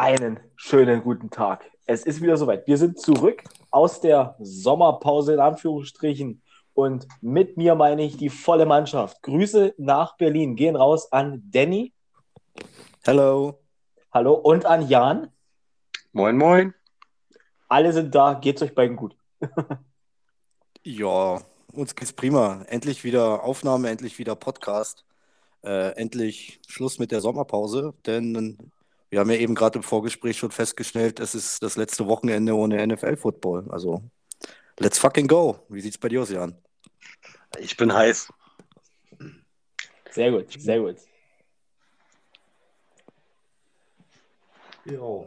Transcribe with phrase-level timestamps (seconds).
[0.00, 1.70] Einen schönen guten Tag.
[1.84, 2.66] Es ist wieder soweit.
[2.66, 6.40] Wir sind zurück aus der Sommerpause in Anführungsstrichen.
[6.72, 9.20] Und mit mir meine ich die volle Mannschaft.
[9.22, 11.92] Grüße nach Berlin gehen raus an Danny.
[13.06, 13.58] Hallo.
[14.10, 14.32] Hallo.
[14.32, 15.28] Und an Jan.
[16.12, 16.72] Moin, moin.
[17.68, 18.32] Alle sind da.
[18.32, 19.14] Geht's euch beiden gut?
[20.82, 21.42] ja,
[21.74, 22.64] uns geht's prima.
[22.68, 25.04] Endlich wieder Aufnahme, endlich wieder Podcast.
[25.62, 28.72] Äh, endlich Schluss mit der Sommerpause, denn
[29.10, 32.86] wir haben ja eben gerade im Vorgespräch schon festgestellt, es ist das letzte Wochenende ohne
[32.86, 33.66] NFL-Football.
[33.70, 34.02] Also,
[34.78, 35.58] let's fucking go.
[35.68, 36.56] Wie sieht's bei dir aus, Jan?
[37.58, 38.32] Ich bin heiß.
[40.10, 40.96] Sehr gut, sehr gut.
[44.84, 45.26] Jo.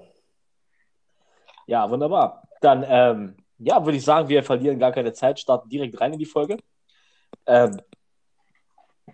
[1.67, 2.47] Ja, wunderbar.
[2.61, 6.19] Dann, ähm, ja, würde ich sagen, wir verlieren gar keine Zeit, starten direkt rein in
[6.19, 6.57] die Folge.
[7.45, 7.81] Ähm,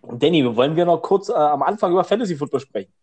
[0.03, 2.93] Danny, wollen wir noch kurz äh, am Anfang über Fantasy Football sprechen?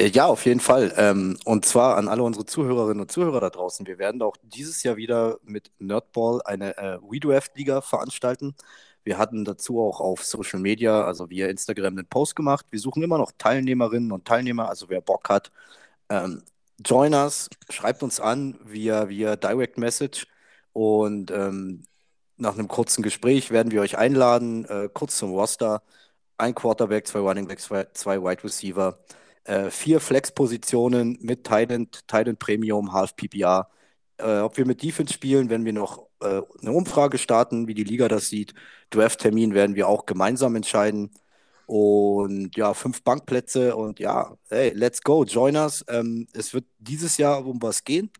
[0.00, 0.94] Äh, ja, auf jeden Fall.
[0.96, 3.86] Ähm, und zwar an alle unsere Zuhörerinnen und Zuhörer da draußen.
[3.86, 8.54] Wir werden auch dieses Jahr wieder mit Nerdball eine äh, WeDraft-Liga veranstalten.
[9.04, 12.66] Wir hatten dazu auch auf Social Media, also via Instagram, einen Post gemacht.
[12.70, 15.50] Wir suchen immer noch Teilnehmerinnen und Teilnehmer, also wer Bock hat.
[16.08, 16.42] Ähm,
[16.84, 20.26] join us, schreibt uns an via, via Direct Message
[20.72, 21.84] und ähm,
[22.36, 25.82] nach einem kurzen Gespräch werden wir euch einladen, äh, kurz zum Roster.
[26.38, 28.98] Ein Quarterback, zwei Running Backs, zwei, zwei Wide Receiver
[29.44, 33.68] äh, vier Flex-Positionen mit Titan, Titan Premium, Half PPR.
[34.18, 37.84] Äh, ob wir mit Defense spielen, wenn wir noch äh, eine Umfrage starten, wie die
[37.84, 38.54] Liga das sieht.
[38.90, 41.10] Draft-Termin werden wir auch gemeinsam entscheiden.
[41.66, 45.84] Und ja, fünf Bankplätze und ja, hey, let's go, join us.
[45.88, 48.10] Ähm, es wird dieses Jahr um was gehen.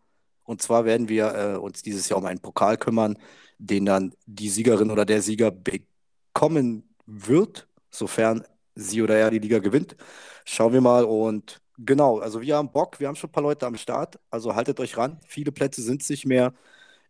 [0.45, 3.19] Und zwar werden wir äh, uns dieses Jahr um einen Pokal kümmern,
[3.59, 8.45] den dann die Siegerin oder der Sieger bekommen wird, sofern
[8.83, 9.97] sie oder er die Liga gewinnt.
[10.45, 13.67] Schauen wir mal und genau, also wir haben Bock, wir haben schon ein paar Leute
[13.67, 15.19] am Start, also haltet euch ran.
[15.27, 16.55] Viele Plätze sind es nicht mehr.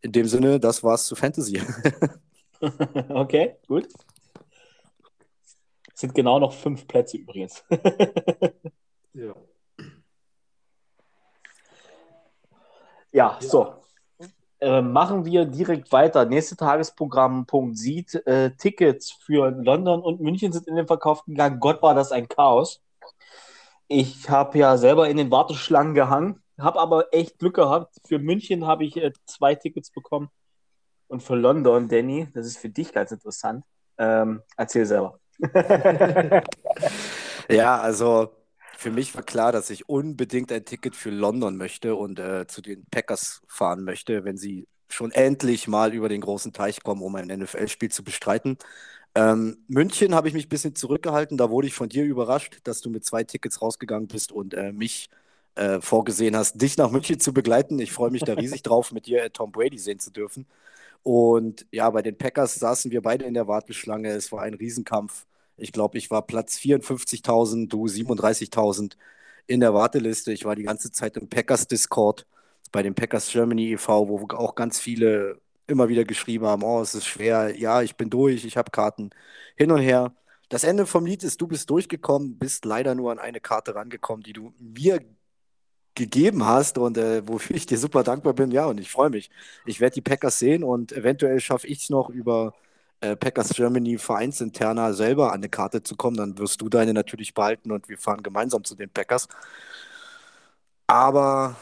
[0.03, 1.61] In dem Sinne, das war's zu Fantasy.
[3.11, 3.89] okay, gut.
[5.95, 7.63] Es sind genau noch fünf Plätze übrigens.
[9.13, 9.35] ja.
[13.13, 13.80] Ja, so.
[14.61, 16.27] Äh, machen wir direkt weiter.
[16.27, 21.61] Nächste Tagesprogramm, Punkt sieht, äh, Tickets für London und München sind in den Verkauf gegangen.
[21.61, 22.83] Gott, war das ein Chaos.
[23.89, 27.97] Ich habe ja selber in den Warteschlangen gehangen, habe aber echt Glück gehabt.
[28.07, 30.29] Für München habe ich äh, zwei Tickets bekommen
[31.09, 33.65] und für London, Danny, das ist für dich ganz interessant.
[33.97, 35.19] Ähm, erzähl selber.
[37.49, 38.31] ja, also
[38.81, 42.63] für mich war klar, dass ich unbedingt ein Ticket für London möchte und äh, zu
[42.63, 47.15] den Packers fahren möchte, wenn sie schon endlich mal über den großen Teich kommen, um
[47.15, 48.57] ein NFL-Spiel zu bestreiten.
[49.15, 51.37] Ähm, München habe ich mich ein bisschen zurückgehalten.
[51.37, 54.73] Da wurde ich von dir überrascht, dass du mit zwei Tickets rausgegangen bist und äh,
[54.73, 55.11] mich
[55.57, 57.79] äh, vorgesehen hast, dich nach München zu begleiten.
[57.81, 60.47] Ich freue mich da riesig drauf, mit dir äh, Tom Brady sehen zu dürfen.
[61.03, 64.11] Und ja, bei den Packers saßen wir beide in der Warteschlange.
[64.11, 65.27] Es war ein Riesenkampf.
[65.61, 68.97] Ich glaube, ich war Platz 54.000, du 37.000
[69.47, 70.33] in der Warteliste.
[70.33, 72.27] Ich war die ganze Zeit im Packers Discord
[72.73, 76.95] bei dem Packers Germany e.V., wo auch ganz viele immer wieder geschrieben haben, oh, es
[76.95, 79.11] ist schwer, ja, ich bin durch, ich habe Karten
[79.57, 80.15] hin und her.
[80.49, 84.25] Das Ende vom Lied ist, du bist durchgekommen, bist leider nur an eine Karte rangekommen,
[84.25, 85.01] die du mir
[85.95, 88.51] gegeben hast und äh, wofür ich dir super dankbar bin.
[88.51, 89.31] Ja, und ich freue mich.
[89.67, 92.55] Ich werde die Packers sehen und eventuell schaffe ich es noch über
[93.01, 97.35] äh, Packers Germany vereinsinterner selber an eine Karte zu kommen, dann wirst du deine natürlich
[97.35, 99.29] behalten und wir fahren gemeinsam zu den Packers.
[100.87, 101.57] Aber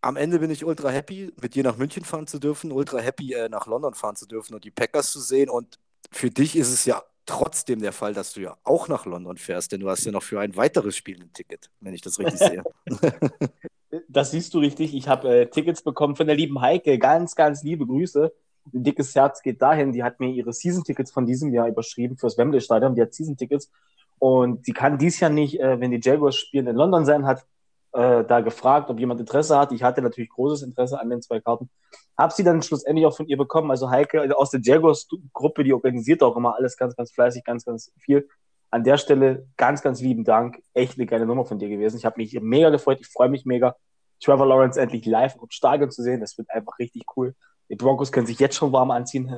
[0.00, 3.32] am Ende bin ich ultra happy, mit dir nach München fahren zu dürfen, ultra happy,
[3.32, 5.50] äh, nach London fahren zu dürfen und die Packers zu sehen.
[5.50, 5.78] Und
[6.12, 9.72] für dich ist es ja trotzdem der Fall, dass du ja auch nach London fährst,
[9.72, 12.38] denn du hast ja noch für ein weiteres Spiel ein Ticket, wenn ich das richtig
[12.38, 12.62] sehe.
[14.08, 14.94] das siehst du richtig.
[14.94, 16.98] Ich habe äh, Tickets bekommen von der lieben Heike.
[16.98, 18.32] Ganz, ganz liebe Grüße
[18.72, 19.92] dickes Herz geht dahin.
[19.92, 22.94] Die hat mir ihre Season-Tickets von diesem Jahr überschrieben fürs Wembley-Stadion.
[22.94, 23.70] Die hat Season-Tickets.
[24.18, 27.44] Und sie kann dies Jahr nicht, äh, wenn die Jaguars spielen, in London sein, hat
[27.92, 29.72] äh, da gefragt, ob jemand Interesse hat.
[29.72, 31.70] Ich hatte natürlich großes Interesse an den zwei Karten.
[32.16, 33.70] Hab sie dann schlussendlich auch von ihr bekommen.
[33.70, 37.64] Also Heike also aus der Jaguars-Gruppe, die organisiert auch immer alles ganz, ganz fleißig, ganz,
[37.64, 38.28] ganz viel.
[38.70, 40.60] An der Stelle ganz, ganz lieben Dank.
[40.72, 41.96] Echt eine geile Nummer von dir gewesen.
[41.96, 42.98] Ich habe mich mega gefreut.
[43.00, 43.76] Ich freue mich mega,
[44.20, 46.20] Trevor Lawrence endlich live im Stadion zu sehen.
[46.20, 47.34] Das wird einfach richtig cool.
[47.68, 49.30] Die Broncos können sich jetzt schon warm anziehen.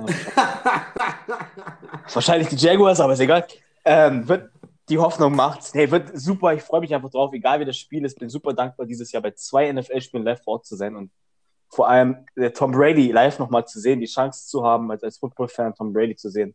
[2.12, 3.46] Wahrscheinlich die Jaguars, aber ist egal.
[3.84, 4.50] Ähm, wird,
[4.88, 5.74] die Hoffnung macht's.
[5.74, 6.54] Nee, wird super.
[6.54, 8.18] Ich freue mich einfach drauf, egal wie das Spiel ist.
[8.18, 11.10] Bin super dankbar, dieses Jahr bei zwei NFL-Spielen live vor Ort zu sein und
[11.68, 15.18] vor allem der Tom Brady live nochmal zu sehen, die Chance zu haben, als, als
[15.18, 16.54] Football-Fan Tom Brady zu sehen.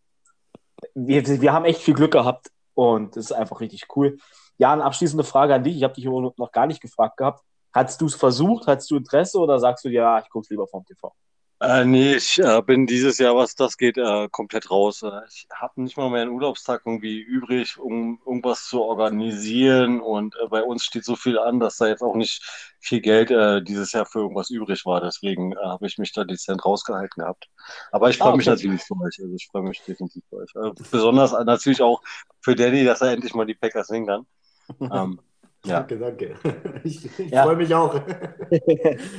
[0.95, 4.17] Wir, wir haben echt viel Glück gehabt und das ist einfach richtig cool.
[4.57, 5.75] Ja, eine abschließende Frage an dich.
[5.75, 7.43] Ich habe dich noch gar nicht gefragt gehabt.
[7.73, 8.67] Hast du es versucht?
[8.67, 11.13] Hast du Interesse oder sagst du dir, ja, ich gucke lieber vom TV?
[11.61, 15.03] Äh, nee, ich äh, bin dieses Jahr, was das geht, äh, komplett raus.
[15.03, 20.01] Äh, ich habe nicht mal mehr einen Arbeitstag irgendwie übrig, um irgendwas zu organisieren.
[20.01, 22.41] Und äh, bei uns steht so viel an, dass da jetzt auch nicht
[22.79, 25.01] viel Geld äh, dieses Jahr für irgendwas übrig war.
[25.01, 27.47] Deswegen äh, habe ich mich da dezent rausgehalten gehabt.
[27.91, 28.37] Aber ich freue ah, okay.
[28.37, 29.19] mich natürlich für euch.
[29.21, 30.55] Also ich freue mich definitiv für euch.
[30.55, 32.01] Äh, besonders äh, natürlich auch
[32.41, 34.25] für Danny, dass er endlich mal die Packers singen kann.
[34.79, 35.19] Ähm,
[35.65, 35.79] ja.
[35.79, 36.35] Danke, danke.
[36.83, 37.43] Ich, ich ja.
[37.43, 37.93] freue mich auch.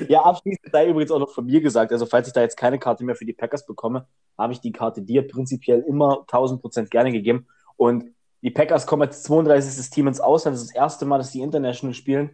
[0.09, 2.79] ja, abschließend sei übrigens auch noch von mir gesagt, also falls ich da jetzt keine
[2.79, 4.07] Karte mehr für die Packers bekomme,
[4.37, 7.47] habe ich die Karte dir prinzipiell immer 1000% gerne gegeben.
[7.77, 8.05] Und
[8.43, 9.91] die Packers kommen als 32.
[9.91, 10.55] Team ins Ausland.
[10.55, 12.31] Das ist das erste Mal, dass die International spielen.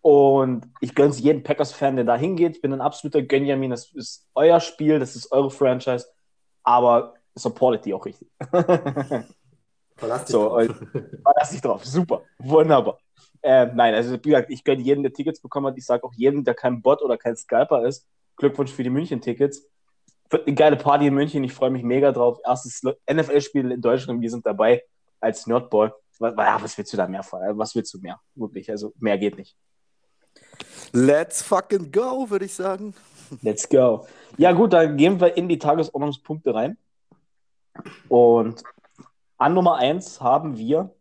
[0.00, 2.56] Und ich gönne es jedem Packers-Fan, der da hingeht.
[2.56, 3.70] Ich bin ein absoluter Gönjamin.
[3.70, 6.06] Das ist euer Spiel, das ist eure Franchise.
[6.62, 8.28] Aber supportet die auch richtig.
[9.96, 10.82] Verlass dich so, drauf.
[11.22, 11.84] Verlass dich drauf.
[11.84, 12.22] Super.
[12.38, 12.98] Wunderbar.
[13.44, 15.76] Äh, nein, also wie gesagt, ich gönne jedem, der Tickets bekommen hat.
[15.76, 19.68] Ich sage auch jedem, der kein Bot oder kein Scalper ist, Glückwunsch für die München-Tickets.
[20.30, 21.44] Wird eine geile Party in München.
[21.44, 22.38] Ich freue mich mega drauf.
[22.42, 24.22] Erstes NFL-Spiel in Deutschland.
[24.22, 24.82] Wir sind dabei
[25.20, 25.94] als Nerdball.
[26.18, 27.20] Was, was willst du da mehr?
[27.30, 28.18] Was willst du mehr?
[28.34, 28.70] Wirklich.
[28.70, 29.54] Also mehr geht nicht.
[30.92, 32.94] Let's fucking go, würde ich sagen.
[33.42, 34.06] Let's go.
[34.38, 36.78] Ja, gut, dann gehen wir in die Tagesordnungspunkte rein.
[38.08, 38.62] Und
[39.36, 40.94] an Nummer 1 haben wir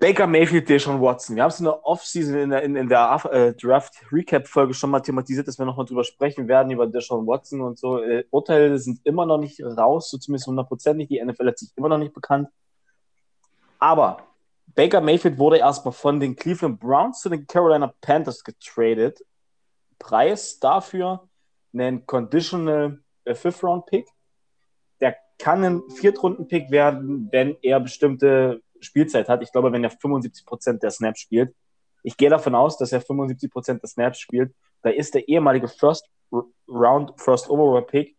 [0.00, 1.34] Baker Mayfield, Deshaun Watson.
[1.34, 5.00] Wir haben es in der Offseason, in der, in, in der äh, Draft-Recap-Folge schon mal
[5.00, 8.00] thematisiert, dass wir nochmal drüber sprechen werden, über Deshaun Watson und so.
[8.00, 11.08] Äh, Urteile sind immer noch nicht raus, so zumindest hundertprozentig.
[11.08, 12.48] Die NFL hat sich immer noch nicht bekannt.
[13.80, 14.18] Aber
[14.74, 19.20] Baker Mayfield wurde erstmal von den Cleveland Browns zu den Carolina Panthers getradet.
[19.98, 21.28] Preis dafür
[21.72, 24.06] einen Conditional äh, Fifth-Round-Pick.
[25.00, 29.42] Der kann ein Viertrunden-Pick werden, wenn er bestimmte Spielzeit hat.
[29.42, 31.54] Ich glaube, wenn er 75% der Snaps spielt,
[32.02, 36.08] ich gehe davon aus, dass er 75% der Snaps spielt, da ist der ehemalige First
[36.68, 38.16] Round, First Overall Pick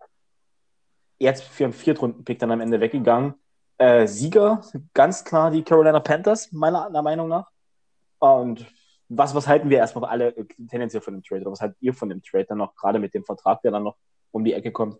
[1.19, 3.35] jetzt für einen Viertrunden-Pick dann am Ende weggegangen.
[3.77, 4.61] Äh, Sieger,
[4.93, 7.49] ganz klar die Carolina Panthers, meiner, meiner Meinung nach.
[8.19, 8.65] Und
[9.09, 11.41] was, was halten wir erstmal alle äh, tendenziell von dem Trade?
[11.41, 13.83] Oder was haltet ihr von dem Trade dann noch, gerade mit dem Vertrag, der dann
[13.83, 13.97] noch
[14.31, 14.97] um die Ecke kommt?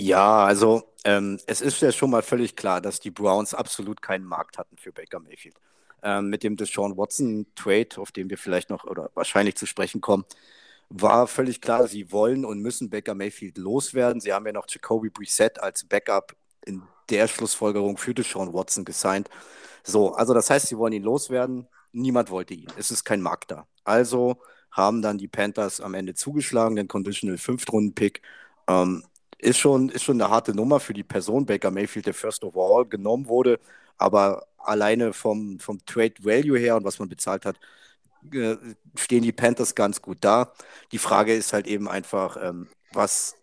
[0.00, 4.24] Ja, also ähm, es ist ja schon mal völlig klar, dass die Browns absolut keinen
[4.24, 5.56] Markt hatten für Baker Mayfield.
[6.04, 10.00] Ähm, mit dem Deshaun Watson Trade, auf den wir vielleicht noch oder wahrscheinlich zu sprechen
[10.00, 10.24] kommen,
[10.88, 14.20] war völlig klar, sie wollen und müssen Baker Mayfield loswerden.
[14.20, 19.28] Sie haben ja noch Jacoby Brissett als Backup in der Schlussfolgerung für Deshaun Watson gesigned.
[19.82, 21.66] So, also das heißt, sie wollen ihn loswerden.
[21.90, 22.70] Niemand wollte ihn.
[22.76, 23.66] Es ist kein Markt da.
[23.82, 24.38] Also
[24.70, 28.22] haben dann die Panthers am Ende zugeschlagen, den Conditional Fünftrunden-Pick.
[28.68, 29.02] Ähm,
[29.38, 32.86] ist schon, ist schon eine harte Nummer für die Person Baker Mayfield, der First Overall
[32.86, 33.60] genommen wurde.
[33.96, 37.58] Aber alleine vom, vom Trade Value her und was man bezahlt hat,
[38.32, 38.56] äh,
[38.96, 40.52] stehen die Panthers ganz gut da.
[40.92, 43.36] Die Frage ist halt eben einfach, ähm, was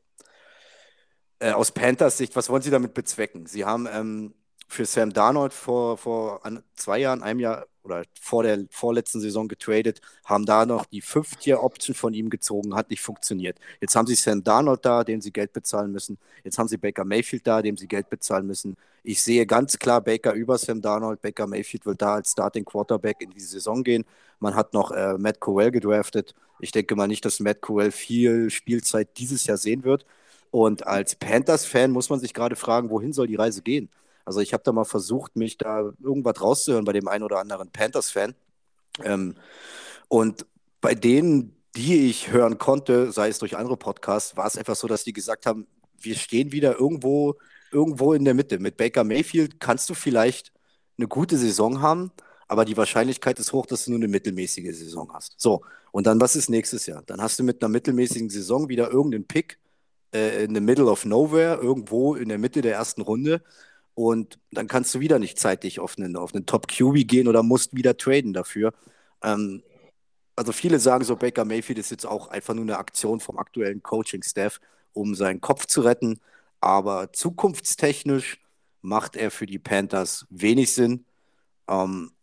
[1.39, 3.45] äh, aus Panthers Sicht, was wollen sie damit bezwecken?
[3.45, 4.33] Sie haben ähm,
[4.67, 9.47] für Sam Darnold vor, vor an, zwei Jahren, einem Jahr oder vor der vorletzten Saison
[9.47, 13.57] getradet, haben da noch die Fifth-Year-Option von ihm gezogen, hat nicht funktioniert.
[13.79, 16.17] Jetzt haben sie Sam Darnold da, dem sie Geld bezahlen müssen.
[16.43, 18.75] Jetzt haben sie Baker Mayfield da, dem sie Geld bezahlen müssen.
[19.03, 21.21] Ich sehe ganz klar Baker über Sam Darnold.
[21.21, 24.03] Baker Mayfield will da als Starting Quarterback in die Saison gehen.
[24.39, 26.33] Man hat noch äh, Matt Cowell gedraftet.
[26.59, 30.05] Ich denke mal nicht, dass Matt Cowell viel Spielzeit dieses Jahr sehen wird.
[30.51, 33.89] Und als Panthers-Fan muss man sich gerade fragen, wohin soll die Reise gehen?
[34.25, 37.71] Also ich habe da mal versucht, mich da irgendwas rauszuhören bei dem einen oder anderen
[37.71, 38.35] Panthers-Fan.
[39.03, 39.35] Ähm,
[40.07, 40.45] und
[40.81, 44.87] bei denen, die ich hören konnte, sei es durch andere Podcasts, war es einfach so,
[44.87, 45.67] dass die gesagt haben,
[45.97, 47.35] wir stehen wieder irgendwo,
[47.71, 48.59] irgendwo in der Mitte.
[48.59, 50.51] Mit Baker Mayfield kannst du vielleicht
[50.97, 52.11] eine gute Saison haben,
[52.47, 55.35] aber die Wahrscheinlichkeit ist hoch, dass du nur eine mittelmäßige Saison hast.
[55.37, 57.03] So, und dann was ist nächstes Jahr?
[57.05, 59.59] Dann hast du mit einer mittelmäßigen Saison wieder irgendeinen Pick
[60.13, 63.43] äh, in the middle of nowhere, irgendwo in der Mitte der ersten Runde
[63.95, 67.75] und dann kannst du wieder nicht zeitig auf einen, auf einen Top-QB gehen oder musst
[67.75, 68.73] wieder traden dafür.
[69.23, 69.63] Ähm,
[70.35, 73.81] also viele sagen so, Baker Mayfield ist jetzt auch einfach nur eine Aktion vom aktuellen
[73.81, 74.59] Coaching-Staff,
[74.93, 76.19] um seinen Kopf zu retten.
[76.59, 78.39] Aber zukunftstechnisch
[78.81, 81.05] macht er für die Panthers wenig Sinn.
[81.69, 82.14] Ähm, äh,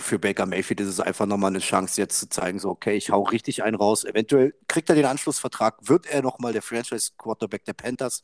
[0.00, 3.10] für Baker Mayfield ist es einfach nochmal eine Chance, jetzt zu zeigen, so, okay, ich
[3.10, 4.04] hau richtig einen raus.
[4.04, 8.22] Eventuell kriegt er den Anschlussvertrag, wird er nochmal der Franchise-Quarterback der Panthers.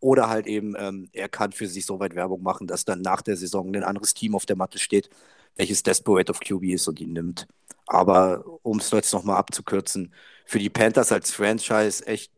[0.00, 3.22] Oder halt eben, ähm, er kann für sich so weit Werbung machen, dass dann nach
[3.22, 5.10] der Saison ein anderes Team auf der Matte steht,
[5.56, 7.46] welches Desperate of QB ist und ihn nimmt.
[7.86, 10.14] Aber um es jetzt nochmal abzukürzen,
[10.46, 12.32] für die Panthers als Franchise echt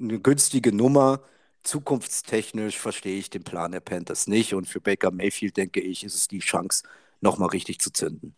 [0.00, 1.22] eine günstige Nummer.
[1.64, 6.14] zukunftstechnisch verstehe ich den Plan der Panthers nicht und für Baker Mayfield, denke ich, ist
[6.14, 6.84] es die Chance,
[7.20, 8.36] nochmal richtig zu zünden.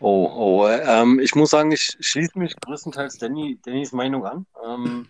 [0.00, 4.46] Oh, oh, ähm, ich muss sagen, ich schließe mich größtenteils Danny, Dannys Meinung an.
[4.64, 5.08] Ähm,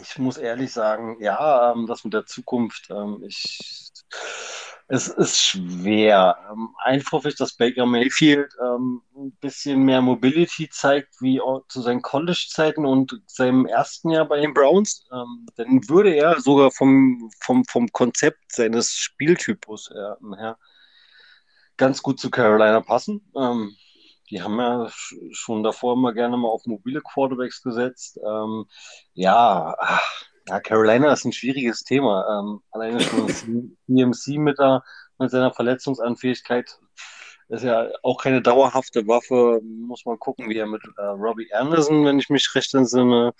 [0.00, 3.92] ich muss ehrlich sagen, ja, ähm, das mit der Zukunft, ähm, ich,
[4.88, 6.36] es ist schwer.
[6.50, 11.82] Ähm, einfach hoffe ich, dass Baker Mayfield ähm, ein bisschen mehr Mobility zeigt, wie zu
[11.82, 15.06] seinen College-Zeiten und seinem ersten Jahr bei den Browns.
[15.12, 20.58] Ähm, dann würde er sogar vom, vom, vom Konzept seines Spieltypus her, her
[21.76, 23.30] ganz gut zu Carolina passen.
[23.36, 23.74] Ähm,
[24.30, 24.88] die haben ja
[25.32, 28.18] schon davor immer gerne mal auf mobile Quarterbacks gesetzt.
[28.26, 28.66] Ähm,
[29.14, 29.74] ja,
[30.48, 32.40] ja, Carolina ist ein schwieriges Thema.
[32.40, 33.28] Ähm, alleine schon
[33.86, 34.82] CMC mit, der,
[35.18, 36.78] mit seiner Verletzungsanfähigkeit
[37.48, 39.60] ist ja auch keine dauerhafte Waffe.
[39.62, 43.34] Muss man gucken, wie er mit äh, Robbie Anderson, wenn ich mich recht entsinne.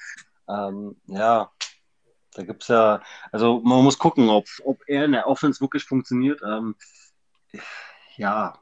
[0.49, 1.51] Ähm, ja,
[2.35, 5.85] da gibt es ja, also man muss gucken, ob, ob er in der Offense wirklich
[5.85, 6.41] funktioniert.
[6.43, 6.77] Ähm,
[8.17, 8.59] ja,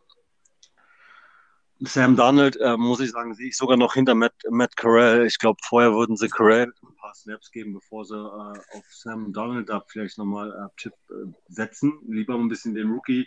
[1.83, 5.25] Sam Donald, äh, muss ich sagen, sehe ich sogar noch hinter Matt, Matt Carell.
[5.27, 9.33] Ich glaube, vorher würden sie Carell ein paar Snaps geben, bevor sie äh, auf Sam
[9.33, 11.99] Donald da vielleicht nochmal äh, Chip äh, setzen.
[12.07, 13.27] Lieber ein bisschen den Rookie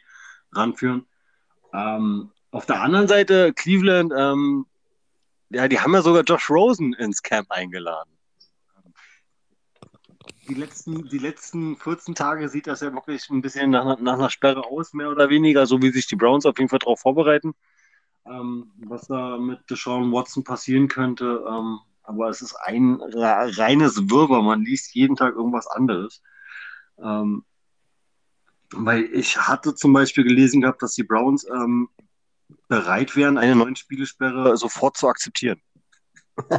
[0.51, 1.07] ranführen.
[1.73, 4.67] Ähm, auf der anderen Seite, Cleveland, ähm,
[5.49, 8.11] ja, die haben ja sogar Josh Rosen ins Camp eingeladen.
[10.47, 14.29] Die letzten, die letzten 14 Tage sieht das ja wirklich ein bisschen nach, nach einer
[14.29, 17.55] Sperre aus, mehr oder weniger, so wie sich die Browns auf jeden Fall darauf vorbereiten
[18.25, 21.43] ähm, was da mit Deshaun Watson passieren könnte.
[21.47, 24.41] Ähm, aber es ist ein reines Wirrwarr.
[24.41, 26.21] Man liest jeden Tag irgendwas anderes.
[27.01, 27.45] Ähm,
[28.75, 31.89] weil ich hatte zum Beispiel gelesen gehabt, dass die Browns ähm,
[32.67, 35.61] bereit wären, eine neuen Spielesperre sofort zu akzeptieren.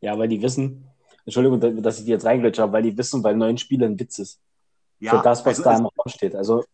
[0.00, 0.86] ja, weil die wissen,
[1.24, 4.18] Entschuldigung, dass ich die jetzt reinglitsche habe, weil die wissen, weil neun Spiele ein Witz
[4.18, 4.40] ist.
[5.00, 6.34] Ja, Für das, was also da im Raum steht.
[6.34, 6.64] Also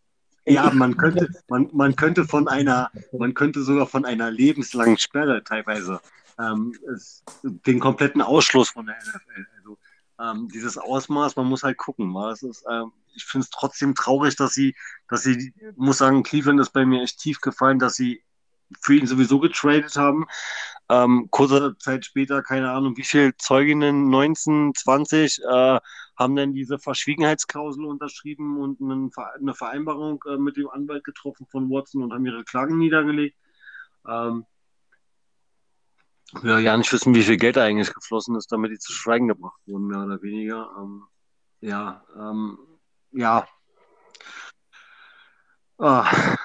[0.46, 5.44] ja, man könnte, man, man könnte von einer, man könnte sogar von einer lebenslangen Sperre
[5.44, 6.00] teilweise
[6.38, 9.46] ähm, es, den kompletten Ausschluss von der NFL.
[9.58, 9.78] Also
[10.20, 12.14] ähm, dieses Ausmaß, man muss halt gucken.
[12.14, 14.74] Was ist, ähm, ich finde es trotzdem traurig, dass sie,
[15.08, 18.22] dass sie, muss sagen, Cleveland ist bei mir echt tief gefallen, dass sie
[18.80, 20.26] für ihn sowieso getradet haben.
[20.88, 25.80] Ähm, kurze Zeit später, keine Ahnung, wie viele Zeuginnen, 19, 20, äh,
[26.16, 32.02] haben dann diese Verschwiegenheitsklausel unterschrieben und eine Vereinbarung äh, mit dem Anwalt getroffen von Watson
[32.02, 33.36] und haben ihre Klagen niedergelegt.
[34.06, 34.44] Ähm,
[36.42, 39.28] ja, ja, nicht wissen, wie viel Geld da eigentlich geflossen ist, damit die zu Schweigen
[39.28, 40.70] gebracht wurden, mehr oder weniger.
[40.78, 41.04] Ähm,
[41.60, 42.58] ja, ähm,
[43.12, 43.46] ja.
[45.78, 46.36] Ah.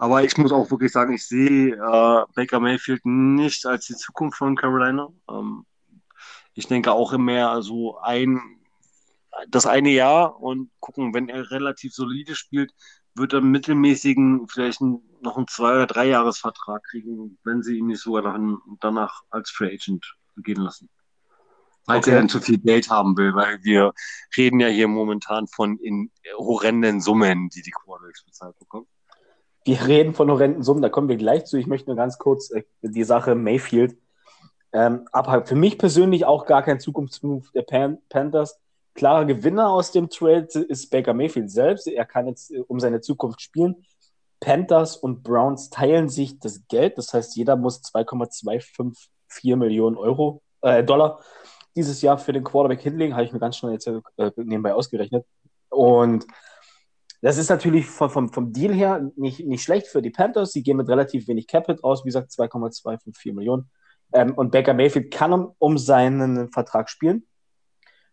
[0.00, 4.38] Aber ich muss auch wirklich sagen, ich sehe äh, Baker Mayfield nicht als die Zukunft
[4.38, 5.08] von Carolina.
[5.28, 5.66] Ähm,
[6.54, 8.40] ich denke auch mehr so ein,
[9.48, 12.72] das eine Jahr und gucken, wenn er relativ solide spielt,
[13.14, 18.22] wird er mittelmäßigen vielleicht noch einen Zwei- oder Drei-Jahres-Vertrag kriegen, wenn sie ihn nicht sogar
[18.22, 20.88] nach, danach als Free Agent gehen lassen.
[21.84, 22.12] Weil okay.
[22.12, 23.92] er dann zu viel Geld haben will, weil wir
[24.34, 28.86] reden ja hier momentan von in horrenden Summen, die die Quarterbacks bezahlt bekommen.
[29.64, 31.56] Wir reden von horrenden Summen, da kommen wir gleich zu.
[31.56, 33.96] Ich möchte nur ganz kurz äh, die Sache Mayfield
[34.72, 35.46] ähm, abhaken.
[35.46, 38.58] Für mich persönlich auch gar kein Zukunftsmove der Pan Panthers.
[38.94, 41.86] Klarer Gewinner aus dem Trade ist Baker Mayfield selbst.
[41.86, 43.84] Er kann jetzt äh, um seine Zukunft spielen.
[44.40, 46.96] Panthers und Browns teilen sich das Geld.
[46.96, 51.20] Das heißt, jeder muss 2,254 Millionen Euro, äh, Dollar
[51.76, 53.14] dieses Jahr für den Quarterback hinlegen.
[53.14, 54.00] Habe ich mir ganz schnell jetzt äh,
[54.36, 55.26] nebenbei ausgerechnet.
[55.68, 56.26] Und
[57.22, 60.52] das ist natürlich vom, vom, vom Deal her nicht, nicht schlecht für die Panthers.
[60.52, 63.70] Sie gehen mit relativ wenig Capit raus, wie gesagt, 2,254 Millionen.
[64.12, 67.26] Ähm, und Baker Mayfield kann um, um seinen Vertrag spielen.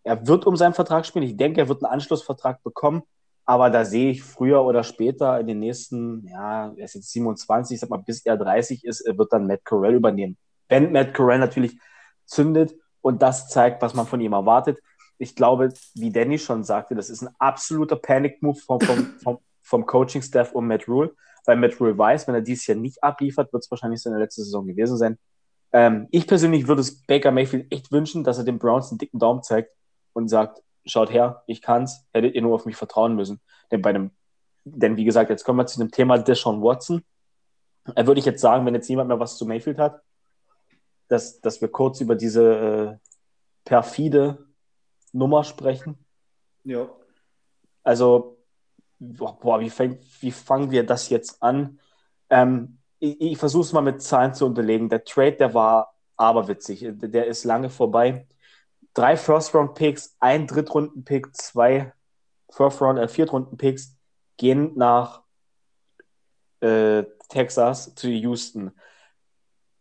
[0.04, 1.26] Er wird um seinen Vertrag spielen.
[1.26, 3.04] Ich denke, er wird einen Anschlussvertrag bekommen.
[3.46, 7.76] Aber da sehe ich früher oder später in den nächsten, ja, er ist jetzt 27,
[7.76, 10.38] ich sag mal, bis er 30 ist, wird dann Matt Corell übernehmen.
[10.68, 11.80] Wenn Matt Corell natürlich
[12.26, 14.80] zündet und das zeigt, was man von ihm erwartet,
[15.18, 19.86] ich glaube, wie Danny schon sagte, das ist ein absoluter Panic-Move vom, vom, vom, vom
[19.86, 23.64] Coaching-Staff um Matt Rule, weil Matt Rule weiß, wenn er dieses Jahr nicht abliefert, wird
[23.64, 25.18] es wahrscheinlich seine letzte Saison gewesen sein.
[25.74, 29.20] Ähm, ich persönlich würde es Baker Mayfield echt wünschen, dass er den Browns einen dicken
[29.20, 29.72] Daumen zeigt
[30.14, 33.42] und sagt, schaut her, ich kann's, hättet ihr nur auf mich vertrauen müssen.
[33.72, 34.12] Denn bei dem,
[34.64, 37.04] denn wie gesagt, jetzt kommen wir zu dem Thema Deshaun Watson.
[37.96, 40.02] Da würde ich jetzt sagen, wenn jetzt niemand mehr was zu Mayfield hat,
[41.08, 43.10] dass, dass wir kurz über diese äh,
[43.64, 44.47] perfide
[45.18, 45.98] Nummer sprechen.
[46.64, 46.90] Ja.
[47.84, 48.38] Also,
[49.00, 51.80] boah, wie, fängt, wie fangen wir das jetzt an?
[52.30, 54.90] Ähm, ich, ich versuche es mal mit Zahlen zu unterlegen.
[54.90, 56.86] Der Trade, der war aberwitzig.
[56.90, 58.28] Der ist lange vorbei.
[58.94, 61.94] drei First-Round-Picks, ein Drittrunden-Pick, zwei
[62.50, 63.96] First-Round, äh, Viertrunden-Picks
[64.38, 65.24] gehen nach
[66.62, 68.72] äh, Texas zu Houston.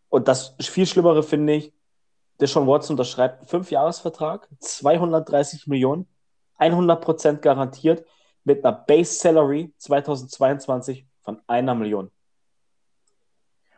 [0.08, 1.72] Und das viel Schlimmere finde ich,
[2.40, 6.06] Deshaun Watson unterschreibt einen Fünfjahresvertrag, 230 Millionen,
[6.58, 8.04] 100% garantiert
[8.44, 12.10] mit einer Base Salary 2022 von einer Million.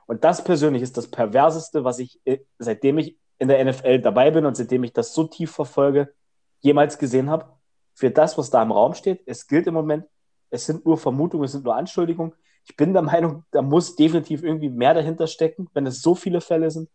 [0.07, 4.31] Und das persönlich ist das Perverseste, was ich, äh, seitdem ich in der NFL dabei
[4.31, 6.13] bin und seitdem ich das so tief verfolge,
[6.61, 7.47] jemals gesehen habe.
[7.95, 10.07] Für das, was da im Raum steht, es gilt im Moment,
[10.51, 12.35] es sind nur Vermutungen, es sind nur Anschuldigungen.
[12.65, 16.41] Ich bin der Meinung, da muss definitiv irgendwie mehr dahinter stecken, wenn es so viele
[16.41, 16.89] Fälle sind.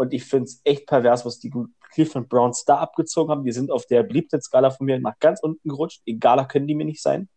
[0.00, 1.52] Und ich finde es echt pervers, was die
[1.92, 3.44] Cleveland Browns da abgezogen haben.
[3.44, 6.00] Die sind auf der Beliebtheitsskala von mir nach ganz unten gerutscht.
[6.06, 7.28] Egaler können die mir nicht sein.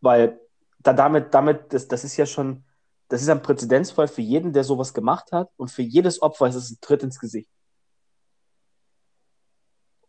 [0.00, 0.38] Weil
[0.78, 2.62] da damit, damit, das, das ist ja schon,
[3.08, 5.50] das ist ein Präzedenzfall für jeden, der sowas gemacht hat.
[5.56, 7.50] Und für jedes Opfer ist es ein Tritt ins Gesicht.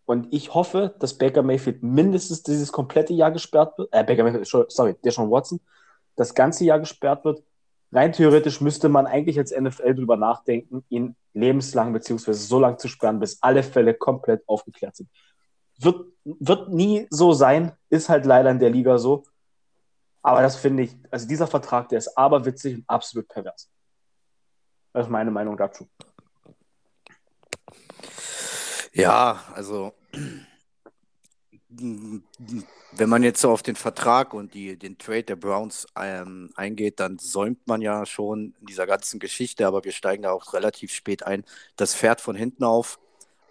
[0.06, 3.92] Und ich hoffe, dass Baker Mayfield mindestens dieses komplette Jahr gesperrt wird.
[3.92, 5.60] Äh, Baker Mayfield, sorry, der schon Watson,
[6.16, 7.42] das ganze Jahr gesperrt wird
[7.96, 12.88] rein theoretisch müsste man eigentlich als NFL drüber nachdenken, ihn lebenslang beziehungsweise so lange zu
[12.88, 15.10] sperren, bis alle Fälle komplett aufgeklärt sind.
[15.80, 19.24] Wird, wird nie so sein, ist halt leider in der Liga so.
[20.22, 23.70] Aber das finde ich, also dieser Vertrag, der ist aberwitzig und absolut pervers.
[24.94, 25.88] Das ist meine Meinung dazu.
[28.94, 29.94] Ja, also
[31.78, 37.00] wenn man jetzt so auf den Vertrag und die, den Trade der Browns ähm, eingeht,
[37.00, 40.94] dann säumt man ja schon in dieser ganzen Geschichte, aber wir steigen da auch relativ
[40.94, 41.44] spät ein.
[41.76, 43.00] Das fährt von hinten auf.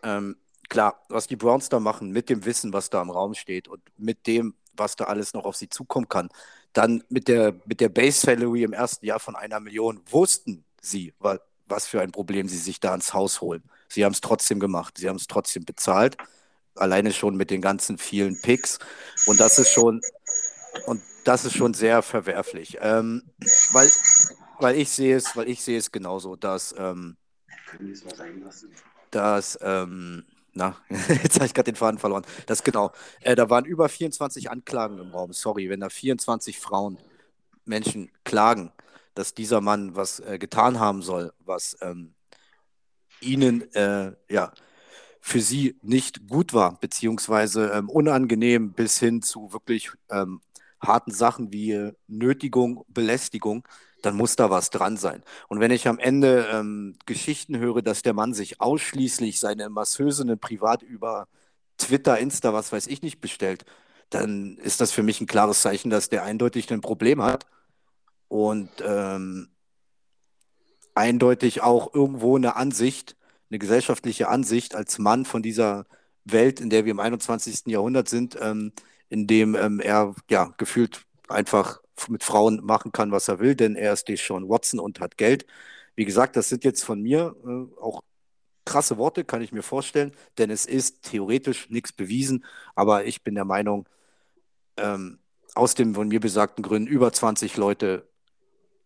[0.02, 0.36] Ähm,
[0.68, 3.82] klar, was die Browns da machen, mit dem Wissen, was da im Raum steht und
[3.96, 6.28] mit dem, was da alles noch auf sie zukommen kann,
[6.72, 11.14] dann mit der, mit der Base Salary im ersten Jahr von einer Million wussten sie,
[11.66, 13.62] was für ein Problem sie sich da ins Haus holen.
[13.88, 16.16] Sie haben es trotzdem gemacht, sie haben es trotzdem bezahlt
[16.76, 18.78] alleine schon mit den ganzen vielen Picks.
[19.26, 20.00] Und das ist schon,
[20.86, 22.78] und das ist schon sehr verwerflich.
[22.80, 23.22] Ähm,
[23.72, 23.90] weil,
[24.60, 27.16] weil ich sehe es, weil ich sehe es genauso, dass, ähm,
[29.10, 30.76] dass, ähm, na,
[31.22, 32.24] jetzt habe ich gerade den Faden verloren.
[32.46, 32.92] Das genau.
[33.20, 35.32] Äh, da waren über 24 Anklagen im Raum.
[35.32, 36.98] Sorry, wenn da 24 Frauen
[37.64, 38.72] Menschen klagen,
[39.14, 42.14] dass dieser Mann was äh, getan haben soll, was ähm,
[43.20, 44.52] ihnen äh, ja
[45.26, 50.42] für sie nicht gut war, beziehungsweise ähm, unangenehm bis hin zu wirklich ähm,
[50.80, 53.66] harten Sachen wie äh, Nötigung, Belästigung,
[54.02, 55.22] dann muss da was dran sein.
[55.48, 60.38] Und wenn ich am Ende ähm, Geschichten höre, dass der Mann sich ausschließlich seine Masseusinnen
[60.38, 61.26] privat über
[61.78, 63.64] Twitter, Insta, was weiß ich nicht bestellt,
[64.10, 67.46] dann ist das für mich ein klares Zeichen, dass der eindeutig ein Problem hat
[68.28, 69.48] und ähm,
[70.94, 73.16] eindeutig auch irgendwo eine Ansicht
[73.54, 75.86] eine gesellschaftliche Ansicht als Mann von dieser
[76.24, 77.66] Welt, in der wir im 21.
[77.66, 78.72] Jahrhundert sind, ähm,
[79.08, 83.76] in dem ähm, er ja gefühlt einfach mit Frauen machen kann, was er will, denn
[83.76, 85.46] er ist Deshaun Watson und hat Geld.
[85.94, 88.02] Wie gesagt, das sind jetzt von mir äh, auch
[88.64, 93.36] krasse Worte, kann ich mir vorstellen, denn es ist theoretisch nichts bewiesen, aber ich bin
[93.36, 93.88] der Meinung,
[94.78, 95.20] ähm,
[95.54, 98.08] aus den von mir besagten Gründen, über 20 Leute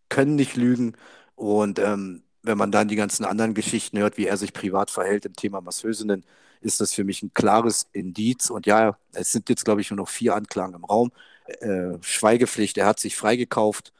[0.09, 0.95] können nicht lügen
[1.35, 5.25] und ähm, wenn man dann die ganzen anderen Geschichten hört, wie er sich privat verhält
[5.25, 6.25] im Thema Masseusinnen,
[6.61, 8.49] ist das für mich ein klares Indiz.
[8.49, 11.11] Und ja, es sind jetzt, glaube ich, nur noch vier Anklagen im Raum.
[11.45, 13.93] Äh, Schweigepflicht, er hat sich freigekauft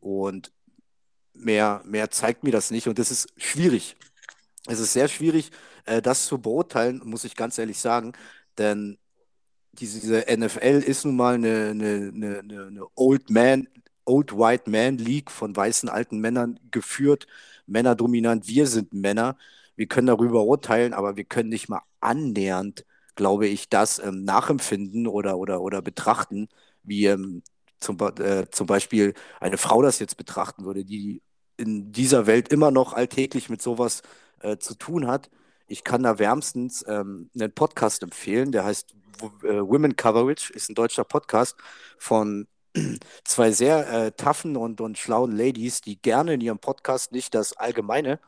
[0.00, 0.52] und
[1.34, 2.88] mehr, mehr zeigt mir das nicht.
[2.88, 3.96] Und das ist schwierig.
[4.66, 5.50] Es ist sehr schwierig,
[5.84, 8.12] äh, das zu beurteilen, muss ich ganz ehrlich sagen,
[8.58, 8.98] denn
[9.72, 13.68] diese, NFL ist nun mal eine, eine, eine, eine Old Man,
[14.04, 17.26] Old White Man League von weißen alten Männern geführt.
[17.66, 19.36] Männerdominant, wir sind Männer,
[19.76, 22.84] wir können darüber urteilen, aber wir können nicht mal annähernd,
[23.16, 26.48] glaube ich, das ähm, nachempfinden oder, oder, oder betrachten,
[26.82, 27.42] wie ähm,
[27.80, 31.22] zum, äh, zum Beispiel eine Frau das jetzt betrachten würde, die
[31.56, 34.02] in dieser Welt immer noch alltäglich mit sowas
[34.40, 35.30] äh, zu tun hat.
[35.66, 38.94] Ich kann da wärmstens ähm, einen Podcast empfehlen, der heißt
[39.42, 41.56] äh, Women Coverage, ist ein deutscher Podcast
[41.98, 42.46] von
[43.24, 47.56] zwei sehr äh, toughen und, und schlauen Ladies, die gerne in ihrem Podcast nicht das
[47.56, 48.20] allgemeine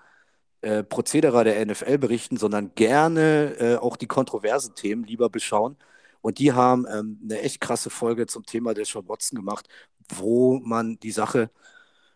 [0.63, 5.77] äh, Prozedere der NFL berichten, sondern gerne äh, auch die kontroversen Themen lieber beschauen.
[6.23, 9.69] Und die haben ähm, eine echt krasse Folge zum Thema der Sean Watson gemacht,
[10.09, 11.51] wo man die Sache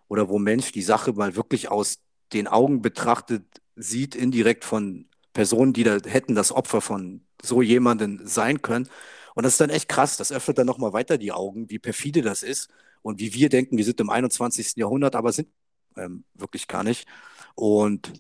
[0.09, 2.01] oder wo Mensch die Sache mal wirklich aus
[2.33, 3.45] den Augen betrachtet
[3.77, 8.89] sieht, indirekt von Personen, die da hätten das Opfer von so jemanden sein können.
[9.41, 10.19] Und das ist dann echt krass.
[10.19, 12.69] Das öffnet dann nochmal weiter die Augen, wie perfide das ist
[13.01, 14.77] und wie wir denken, wir sind im 21.
[14.77, 15.49] Jahrhundert, aber sind
[15.97, 17.09] ähm, wirklich gar nicht.
[17.55, 18.13] Und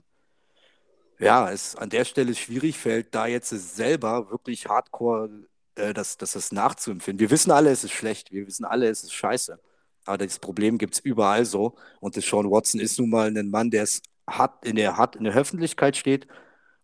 [1.19, 5.29] Ja, es an der Stelle schwierig fällt, da jetzt selber wirklich hardcore
[5.75, 7.21] äh, das, das, das nachzuempfinden.
[7.21, 8.33] Wir wissen alle, es ist schlecht.
[8.33, 9.61] Wir wissen alle, es ist scheiße.
[10.07, 11.77] Aber das Problem gibt es überall so.
[12.01, 15.17] Und der Sean Watson ist nun mal ein Mann, der es hart in der, hart
[15.17, 16.27] in der Öffentlichkeit steht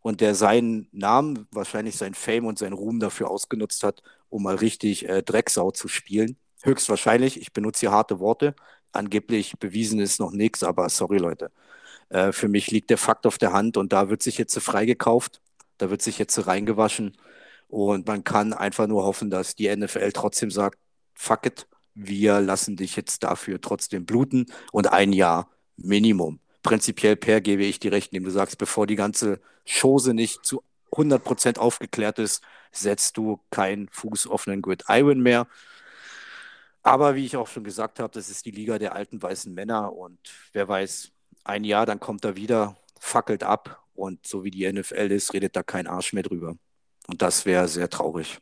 [0.00, 4.56] und der seinen Namen, wahrscheinlich sein Fame und seinen Ruhm dafür ausgenutzt hat, um mal
[4.56, 6.36] richtig äh, Drecksau zu spielen.
[6.62, 8.54] Höchstwahrscheinlich, ich benutze hier harte Worte.
[8.92, 11.50] Angeblich bewiesen ist noch nichts, aber sorry Leute.
[12.08, 15.40] Äh, für mich liegt der Fakt auf der Hand und da wird sich jetzt freigekauft,
[15.78, 17.16] da wird sich jetzt reingewaschen
[17.68, 20.78] und man kann einfach nur hoffen, dass die NFL trotzdem sagt,
[21.14, 26.40] fuck it, wir lassen dich jetzt dafür trotzdem bluten und ein Jahr Minimum.
[26.62, 30.62] Prinzipiell, Per, gebe ich dir recht, indem du sagst, bevor die ganze Chose nicht zu
[30.96, 35.46] 100% aufgeklärt ist, setzt du keinen Fuß auf einen Good Iron mehr.
[36.82, 39.92] Aber wie ich auch schon gesagt habe, das ist die Liga der alten weißen Männer
[39.92, 40.18] und
[40.52, 41.10] wer weiß,
[41.44, 45.56] ein Jahr, dann kommt er wieder, fackelt ab und so wie die NFL ist, redet
[45.56, 46.56] da kein Arsch mehr drüber.
[47.08, 48.38] Und das wäre sehr traurig.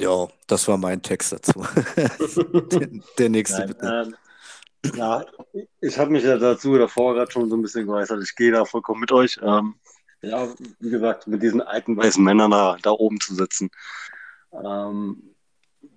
[0.00, 1.66] Ja, das war mein Text dazu.
[1.96, 3.86] der, der, nächste Nein, bitte.
[3.86, 4.16] Ähm,
[4.94, 5.24] ja,
[5.80, 8.22] ich habe mich ja dazu davor gerade schon so ein bisschen geäußert.
[8.22, 9.38] Ich gehe da vollkommen mit euch.
[9.42, 9.74] Ähm,
[10.22, 10.48] ja,
[10.80, 13.70] wie gesagt, mit diesen alten weißen Männern da, da oben zu sitzen.
[14.52, 15.34] Ähm,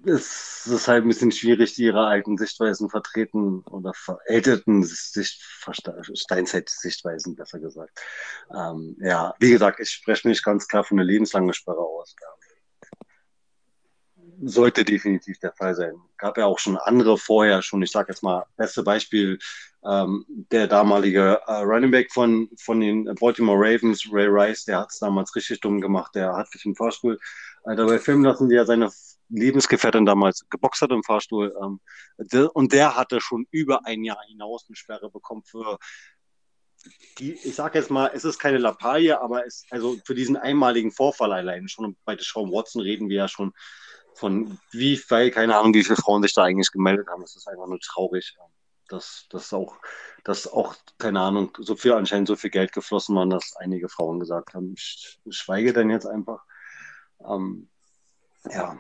[0.06, 5.42] es ist halt ein bisschen schwierig, die ihre alten Sichtweisen vertreten oder verälteten Sicht,
[6.14, 8.00] Steinzeit-Sichtweisen, besser gesagt.
[8.54, 12.16] Ähm, ja, wie gesagt, ich spreche mich ganz klar von einer lebenslangen Sperre aus.
[14.44, 15.94] Sollte definitiv der Fall sein.
[16.18, 17.82] Gab ja auch schon andere vorher schon.
[17.82, 19.40] Ich sage jetzt mal, beste Beispiel,
[19.84, 24.92] ähm, der damalige äh, Running Back von, von den Baltimore Ravens, Ray Rice, der hat
[24.92, 26.14] es damals richtig dumm gemacht.
[26.16, 27.20] Der hat sich im Fahrstuhl
[27.66, 28.92] äh, dabei filmen lassen, wie er seine
[29.30, 31.56] Lebensgefährtin damals geboxt hat im Fahrstuhl.
[31.62, 31.80] Ähm,
[32.18, 35.78] der, und der hatte schon über ein Jahr hinaus eine Sperre bekommen für
[37.20, 40.92] die, ich sage jetzt mal, es ist keine Lappalie, aber es, also für diesen einmaligen
[40.92, 43.54] Vorfall allein, schon bei Sean Watson reden wir ja schon
[44.22, 47.22] von wie viel, keine Ahnung, wie viele Frauen sich da eigentlich gemeldet haben.
[47.22, 48.38] Das ist einfach nur traurig.
[48.88, 49.78] Dass, dass auch,
[50.24, 54.20] dass auch, keine Ahnung, so viel anscheinend so viel Geld geflossen war, dass einige Frauen
[54.20, 56.44] gesagt haben, ich schweige denn jetzt einfach.
[57.26, 57.70] Ähm,
[58.50, 58.78] ja,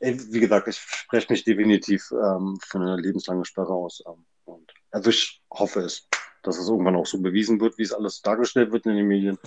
[0.00, 4.02] wie gesagt, ich spreche mich definitiv ähm, für eine lebenslange Sperre aus.
[4.06, 6.08] Ähm, und, also ich hoffe es,
[6.42, 9.38] dass es irgendwann auch so bewiesen wird, wie es alles dargestellt wird in den Medien.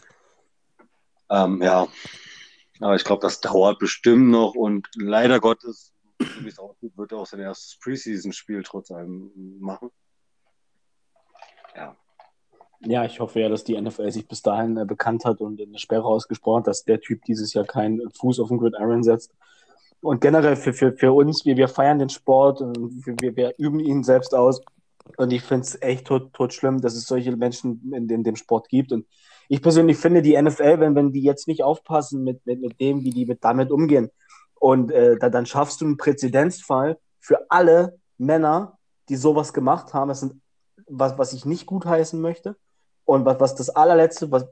[1.30, 1.88] Ähm, ja,
[2.82, 7.20] aber ich glaube, das dauert bestimmt noch und leider Gottes, wie es aussieht, wird er
[7.20, 9.90] auch sein erstes Preseason-Spiel trotz allem machen.
[11.76, 11.96] Ja.
[12.84, 15.78] Ja, ich hoffe ja, dass die NFL sich bis dahin äh, bekannt hat und eine
[15.78, 19.36] Sperre ausgesprochen hat, dass der Typ dieses Jahr keinen Fuß auf den Gridiron setzt
[20.02, 23.80] und generell für, für, für uns, wir, wir feiern den Sport und wir, wir üben
[23.80, 24.62] ihn selbst aus.
[25.18, 28.36] Und ich finde es echt tot, tot schlimm, dass es solche Menschen in, in dem
[28.36, 28.92] Sport gibt.
[28.92, 29.06] Und
[29.52, 33.04] ich persönlich finde, die NFL, wenn, wenn die jetzt nicht aufpassen mit, mit, mit dem,
[33.04, 34.10] wie die mit, damit umgehen,
[34.56, 38.78] und äh, da, dann schaffst du einen Präzedenzfall für alle Männer,
[39.10, 40.08] die sowas gemacht haben.
[40.08, 40.40] Das sind,
[40.88, 42.56] was, was ich nicht gutheißen möchte.
[43.04, 44.46] Und was, was das allerletzte, was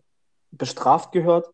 [0.52, 1.48] bestraft gehört,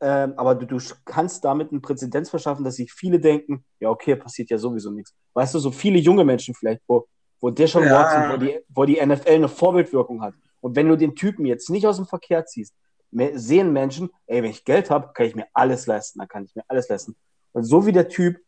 [0.00, 4.16] ähm, aber du, du kannst damit einen Präzedenz verschaffen, dass sich viele denken, ja, okay,
[4.16, 5.14] passiert ja sowieso nichts.
[5.34, 7.06] Weißt du, so viele junge Menschen vielleicht, wo,
[7.40, 8.00] wo der schon ja.
[8.00, 10.34] Watson, wo die, wo die NFL eine Vorbildwirkung hat.
[10.64, 12.72] Und wenn du den Typen jetzt nicht aus dem Verkehr ziehst,
[13.34, 16.54] sehen Menschen, ey, wenn ich Geld habe, kann ich mir alles leisten, dann kann ich
[16.54, 17.14] mir alles leisten.
[17.52, 18.38] Und so wie der Typ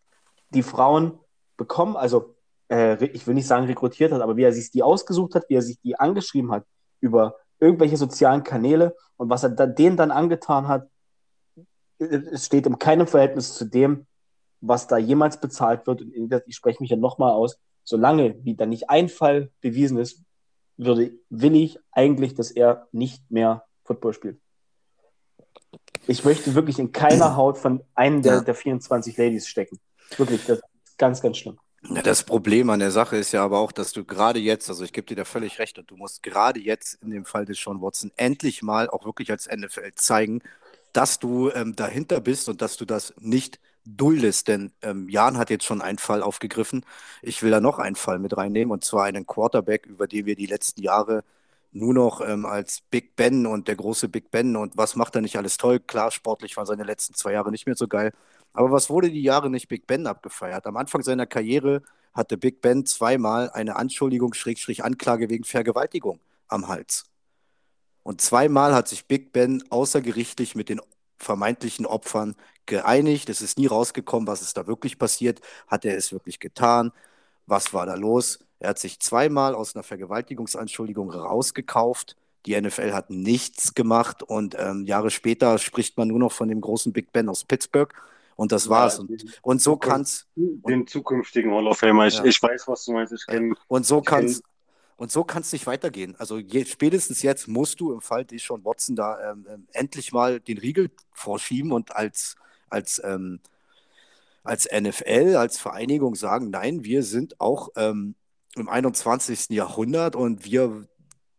[0.49, 1.19] die Frauen
[1.59, 2.35] bekommen, also
[2.71, 5.57] äh, ich will nicht sagen rekrutiert hat, aber wie er sich die ausgesucht hat, wie
[5.57, 6.65] er sich die angeschrieben hat
[7.03, 10.89] über irgendwelche sozialen Kanäle und was er da, denen dann angetan hat,
[11.99, 14.07] es steht in keinem Verhältnis zu dem,
[14.63, 16.01] was da jemals bezahlt wird.
[16.01, 20.23] Und ich spreche mich ja nochmal aus, solange wie da nicht ein Fall bewiesen ist,
[20.77, 24.41] würde, will ich eigentlich, dass er nicht mehr Football spielt.
[26.07, 29.79] Ich möchte wirklich in keiner Haut von einem der, der 24 Ladies stecken.
[30.17, 31.59] Wirklich, das ist ganz, ganz schlimm.
[31.91, 34.85] Ja, das Problem an der Sache ist ja aber auch, dass du gerade jetzt, also
[34.85, 37.61] ich gebe dir da völlig recht, und du musst gerade jetzt in dem Fall des
[37.61, 40.43] Sean Watson endlich mal auch wirklich als NFL zeigen,
[40.93, 44.49] dass du ähm, dahinter bist und dass du das nicht duldest.
[44.49, 46.85] Denn ähm, Jan hat jetzt schon einen Fall aufgegriffen.
[47.23, 50.37] Ich will da noch einen Fall mit reinnehmen, und zwar einen Quarterback, über den wir
[50.37, 51.25] die letzten Jahre
[51.73, 55.21] nur noch ähm, als Big Ben und der große Big Ben und was macht er
[55.21, 55.79] nicht alles toll.
[55.81, 58.13] Klar, sportlich waren seine letzten zwei Jahre nicht mehr so geil.
[58.53, 60.67] Aber was wurde die Jahre nicht Big Ben abgefeiert?
[60.67, 61.83] Am Anfang seiner Karriere
[62.15, 67.05] hatte Big Ben zweimal eine Anschuldigung, Schrägstrich Anklage wegen Vergewaltigung am Hals.
[68.03, 70.81] Und zweimal hat sich Big Ben außergerichtlich mit den
[71.19, 73.29] vermeintlichen Opfern geeinigt.
[73.29, 75.41] Es ist nie rausgekommen, was ist da wirklich passiert.
[75.67, 76.93] Hat er es wirklich getan?
[77.47, 78.41] Was war da los?
[78.59, 82.17] Er hat sich zweimal aus einer Vergewaltigungsanschuldigung rausgekauft.
[82.47, 86.61] Die NFL hat nichts gemacht und ähm, Jahre später spricht man nur noch von dem
[86.61, 87.93] großen Big Ben aus Pittsburgh.
[88.37, 88.99] Und das war's.
[88.99, 90.27] Ja, und, und so kann es.
[90.37, 92.07] Den zukünftigen Hall of Famer.
[92.07, 92.25] Ich, ja.
[92.25, 93.13] ich weiß, was du meinst.
[93.13, 94.43] Ich kenn, und so kann es.
[94.97, 96.17] Und so kann es nicht weitergehen.
[96.19, 100.41] Also je, spätestens jetzt musst du im Fall Deshaun Watson da ähm, ähm, endlich mal
[100.41, 102.37] den Riegel vorschieben und als,
[102.71, 103.41] als, ähm,
[104.43, 108.15] als NFL, als Vereinigung sagen, nein, wir sind auch ähm,
[108.55, 109.51] im 21.
[109.51, 110.87] Jahrhundert und wir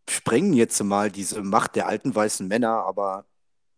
[0.08, 2.84] sprengen jetzt mal diese Macht der alten weißen Männer.
[2.84, 3.26] Aber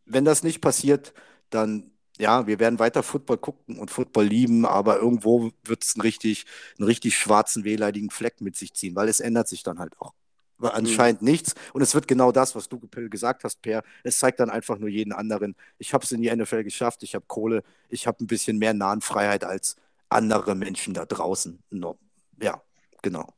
[0.04, 1.14] wenn das nicht passiert,
[1.48, 1.90] dann
[2.20, 6.44] ja, wir werden weiter Football gucken und Football lieben, aber irgendwo wird es einen richtig,
[6.78, 10.12] einen richtig schwarzen, wehleidigen Fleck mit sich ziehen, weil es ändert sich dann halt auch.
[10.58, 11.28] Aber anscheinend mhm.
[11.28, 11.54] nichts.
[11.72, 12.78] Und es wird genau das, was du
[13.08, 13.82] gesagt hast, Per.
[14.04, 15.56] Es zeigt dann einfach nur jeden anderen.
[15.78, 18.74] Ich habe es in die NFL geschafft, ich habe Kohle, ich habe ein bisschen mehr
[18.74, 19.76] Nahenfreiheit als
[20.10, 21.62] andere Menschen da draußen.
[21.70, 21.96] No.
[22.42, 22.60] Ja,
[23.00, 23.32] genau.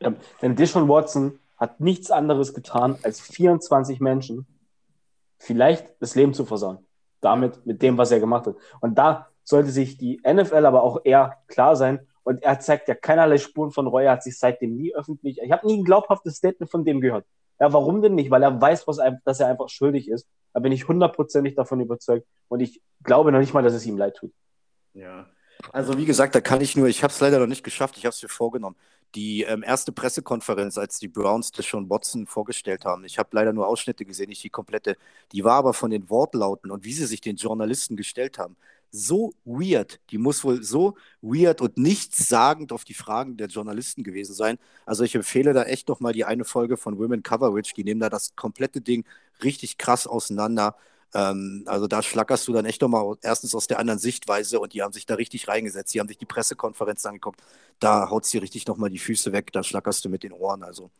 [0.00, 4.46] Ja, denn Dishon Watson hat nichts anderes getan, als 24 Menschen
[5.36, 6.86] vielleicht das Leben zu versauen
[7.20, 8.56] damit, mit dem, was er gemacht hat.
[8.80, 12.06] Und da sollte sich die NFL aber auch eher klar sein.
[12.22, 15.40] Und er zeigt ja keinerlei Spuren von Reue, hat sich seitdem nie öffentlich.
[15.42, 17.24] Ich habe nie ein glaubhaftes Statement von dem gehört.
[17.58, 18.30] Ja, warum denn nicht?
[18.30, 20.26] Weil er weiß, was, dass er einfach schuldig ist.
[20.52, 22.26] Da bin ich hundertprozentig davon überzeugt.
[22.48, 24.32] Und ich glaube noch nicht mal, dass es ihm leid tut.
[24.94, 25.26] Ja.
[25.72, 28.06] Also wie gesagt, da kann ich nur, ich habe es leider noch nicht geschafft, ich
[28.06, 28.76] habe es mir vorgenommen.
[29.14, 33.52] Die ähm, erste Pressekonferenz, als die Browns das schon Watson vorgestellt haben, ich habe leider
[33.52, 34.96] nur Ausschnitte gesehen, nicht die komplette,
[35.32, 38.56] die war aber von den Wortlauten und wie sie sich den Journalisten gestellt haben,
[38.92, 40.00] so weird.
[40.10, 44.58] Die muss wohl so weird und nichtssagend auf die Fragen der Journalisten gewesen sein.
[44.86, 47.74] Also ich empfehle da echt noch mal die eine Folge von Women Coverage.
[47.74, 49.04] Die nehmen da das komplette Ding
[49.42, 50.76] richtig krass auseinander.
[51.14, 54.82] Ähm, also da schlackerst du dann echt nochmal erstens aus der anderen Sichtweise und die
[54.82, 55.94] haben sich da richtig reingesetzt.
[55.94, 57.40] Die haben sich die Pressekonferenz angeguckt.
[57.78, 60.62] Da haut sie richtig nochmal die Füße weg, da schlackerst du mit den Ohren.
[60.62, 60.90] Also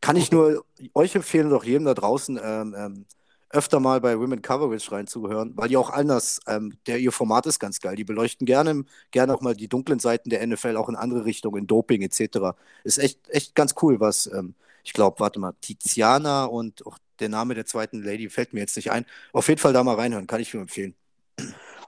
[0.00, 3.06] kann ich nur euch empfehlen, doch jedem da draußen ähm, ähm,
[3.50, 7.58] öfter mal bei Women Coverage reinzuhören, weil die auch anders, ähm, der, ihr Format ist
[7.58, 7.96] ganz geil.
[7.96, 11.66] Die beleuchten gerne, gerne auch mal die dunklen Seiten der NFL, auch in andere Richtungen,
[11.66, 12.56] Doping etc.
[12.84, 17.28] Ist echt, echt ganz cool, was ähm, ich glaube, warte mal, Tiziana und auch der
[17.28, 19.06] Name der zweiten Lady fällt mir jetzt nicht ein.
[19.32, 20.94] Auf jeden Fall da mal reinhören, kann ich nur empfehlen.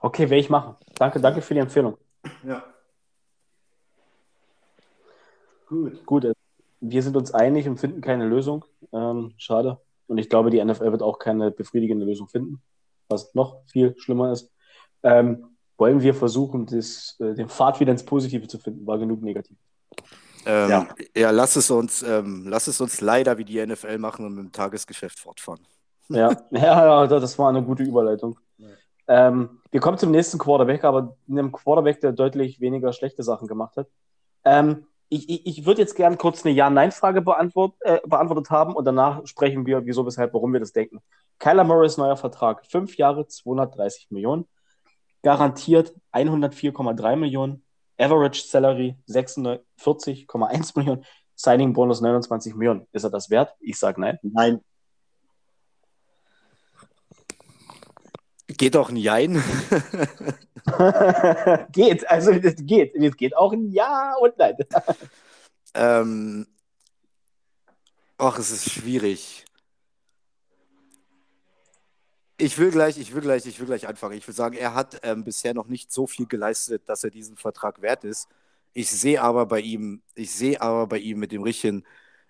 [0.01, 0.75] Okay, werde ich machen.
[0.95, 1.97] Danke, danke für die Empfehlung.
[2.43, 2.63] Ja.
[5.67, 6.05] Gut.
[6.05, 6.33] Gut, äh,
[6.81, 8.65] wir sind uns einig und finden keine Lösung.
[8.91, 9.79] Ähm, schade.
[10.07, 12.61] Und ich glaube, die NFL wird auch keine befriedigende Lösung finden,
[13.07, 14.51] was noch viel schlimmer ist.
[15.01, 18.85] Ähm, wollen wir versuchen, das, äh, den Pfad wieder ins Positive zu finden?
[18.85, 19.57] War genug negativ.
[20.45, 20.87] Ähm, ja.
[21.15, 24.45] ja, lass es uns, ähm, lass es uns leider wie die NFL machen und mit
[24.45, 25.61] dem Tagesgeschäft fortfahren.
[26.09, 28.37] Ja, ja, das war eine gute Überleitung.
[28.57, 28.67] Ja.
[29.07, 33.77] Ähm, wir kommen zum nächsten Quarterback, aber einem Quarterback, der deutlich weniger schlechte Sachen gemacht
[33.77, 33.87] hat.
[34.45, 38.85] Ähm, ich, ich, ich würde jetzt gerne kurz eine Ja-Nein-Frage beantwort, äh, beantwortet haben und
[38.85, 41.01] danach sprechen wir, wieso, weshalb, warum wir das denken.
[41.39, 44.47] Kyler Morris neuer Vertrag, fünf Jahre, 230 Millionen,
[45.21, 47.62] garantiert 104,3 Millionen,
[47.97, 52.87] Average Salary 46,1 Millionen, Signing Bonus 29 Millionen.
[52.91, 53.53] Ist er das wert?
[53.59, 54.19] Ich sage nein.
[54.21, 54.61] Nein.
[58.47, 59.41] Geht auch ein Jein.
[61.71, 62.95] geht, also es geht.
[62.95, 64.55] Es geht auch ein Ja und Nein.
[65.73, 66.47] ähm,
[68.17, 69.45] ach, es ist schwierig.
[72.37, 74.17] Ich will gleich, ich will gleich, ich will gleich anfangen.
[74.17, 77.37] Ich will sagen, er hat ähm, bisher noch nicht so viel geleistet, dass er diesen
[77.37, 78.27] Vertrag wert ist.
[78.73, 81.83] Ich sehe aber bei ihm, ich sehe aber bei ihm mit dem richtigen,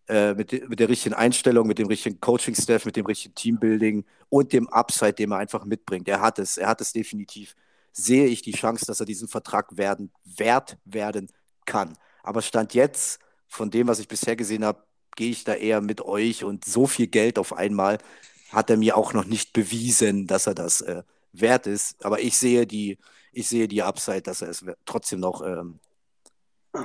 [0.08, 4.06] äh, mit, de, mit der richtigen Einstellung, mit dem richtigen Coaching-Staff, mit dem richtigen Teambuilding
[4.30, 6.08] und dem Upside, den er einfach mitbringt.
[6.10, 7.56] Er hat es, er hat es definitiv.
[7.94, 11.30] Sehe ich die Chance, dass er diesen Vertrag werden, wert werden
[11.66, 11.98] kann.
[12.24, 14.84] Aber Stand jetzt, von dem, was ich bisher gesehen habe,
[15.16, 18.00] gehe ich da eher mit euch und so viel Geld auf einmal
[18.54, 22.06] hat er mir auch noch nicht bewiesen, dass er das äh, wert ist.
[22.06, 22.98] Aber ich sehe die,
[23.32, 25.80] ich sehe die Upside, dass er es trotzdem noch ähm,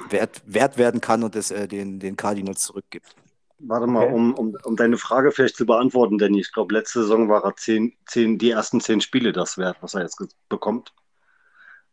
[0.09, 3.15] wert, wert werden kann und es äh, den, den Cardinals zurückgibt.
[3.61, 4.15] Warte mal, okay.
[4.15, 7.57] um, um, um deine Frage vielleicht zu beantworten, denn ich glaube, letzte Saison war er
[7.57, 10.95] zehn, zehn, die ersten zehn Spiele das wert, was er jetzt bekommt.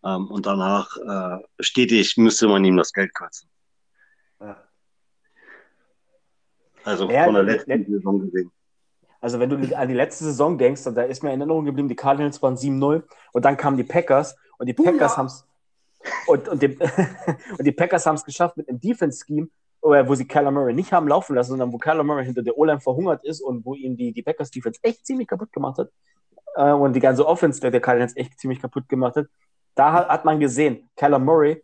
[0.03, 3.49] Ähm, und danach äh, stetig müsste man ihm das Geld kürzen.
[4.39, 4.63] Ja.
[6.83, 8.51] Also ja, von der letzten Saison gesehen.
[9.25, 11.95] Also wenn du an die letzte Saison denkst, da ist mir in Erinnerung geblieben, die
[11.95, 13.01] Cardinals waren 7-0
[13.33, 15.47] und dann kamen die Packers und die Packers haben es
[16.27, 16.77] und, und, die,
[17.57, 19.47] und die Packers haben es geschafft mit einem Defense-Scheme,
[19.81, 22.79] wo sie Kyler Murray nicht haben laufen lassen, sondern wo Kyler Murray hinter der O-Line
[22.79, 25.89] verhungert ist und wo ihm die, die Packers-Defense echt ziemlich kaputt gemacht hat
[26.57, 29.25] äh, und die ganze Offense der, Cardinals echt ziemlich kaputt gemacht hat.
[29.73, 31.63] Da hat, hat man gesehen, Kyler Murray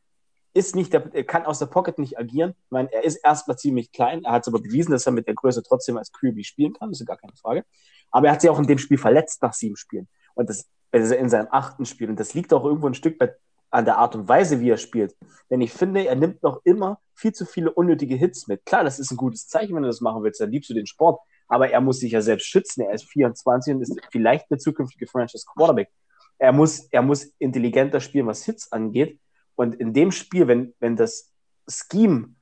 [0.54, 2.52] ist nicht der, er kann aus der Pocket nicht agieren.
[2.66, 4.24] Ich meine, er ist erstmal ziemlich klein.
[4.24, 6.90] Er hat es aber bewiesen, dass er mit der Größe trotzdem als QB spielen kann.
[6.90, 7.64] Das ist gar keine Frage.
[8.12, 10.08] Aber er hat sich auch in dem Spiel verletzt nach sieben Spielen.
[10.34, 12.10] Und das also in seinem achten Spiel.
[12.10, 13.38] Und das liegt auch irgendwo ein Stück weit
[13.70, 15.16] an der Art und Weise, wie er spielt.
[15.50, 18.66] Denn ich finde, er nimmt noch immer viel zu viele unnötige Hits mit.
[18.66, 20.88] Klar, das ist ein gutes Zeichen, wenn du das machen willst, dann liebst du den
[20.88, 21.22] Sport.
[21.48, 22.82] Aber er muss sich ja selbst schützen.
[22.82, 25.90] Er ist 24 und ist vielleicht eine zukünftige Franchise Quarterback.
[26.38, 29.20] Er muss, er muss intelligenter spielen, was Hits angeht.
[29.62, 31.32] Und in dem Spiel, wenn, wenn das
[31.68, 32.34] Scheme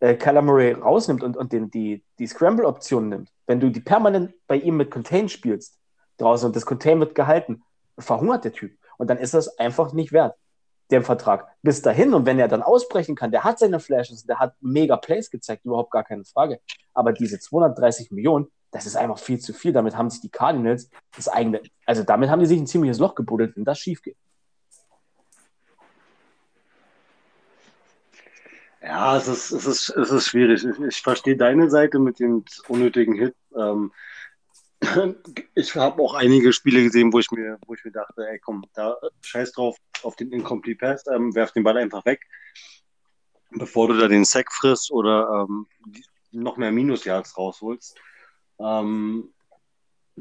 [0.00, 4.32] äh, Kyler Murray rausnimmt und, und den, die, die Scramble-Option nimmt, wenn du die permanent
[4.46, 5.78] bei ihm mit Contain spielst
[6.16, 7.62] draußen und das Contain wird gehalten,
[7.98, 8.72] verhungert der Typ.
[8.96, 10.34] Und dann ist das einfach nicht wert,
[10.90, 11.46] den Vertrag.
[11.60, 14.96] Bis dahin, und wenn er dann ausbrechen kann, der hat seine Flashes, der hat mega
[14.96, 16.58] Plays gezeigt, überhaupt gar keine Frage.
[16.94, 19.74] Aber diese 230 Millionen, das ist einfach viel zu viel.
[19.74, 23.14] Damit haben sich die Cardinals das eigene, also damit haben die sich ein ziemliches Loch
[23.14, 24.16] gebuddelt, wenn das schief geht.
[28.82, 30.64] Ja, es ist, es ist, es ist schwierig.
[30.64, 33.36] Ich, ich verstehe deine Seite mit dem unnötigen Hit.
[33.56, 33.92] Ähm,
[35.54, 38.64] ich habe auch einige Spiele gesehen, wo ich mir, wo ich mir dachte, ey, komm,
[38.74, 42.26] da scheiß drauf auf den Incomplete Pass, ähm, werf den Ball einfach weg,
[43.50, 45.66] bevor du da den Sack frisst oder ähm,
[46.32, 47.96] noch mehr Minusjahrs rausholst.
[48.58, 49.32] Ähm,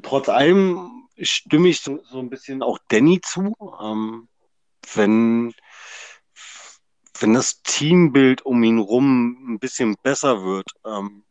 [0.04, 3.56] trotz allem stimme ich so, so ein bisschen auch Danny zu.
[3.82, 4.28] Ähm,
[4.94, 5.54] wenn,
[7.22, 11.24] wenn das Teambild um ihn rum ein bisschen besser wird, ähm,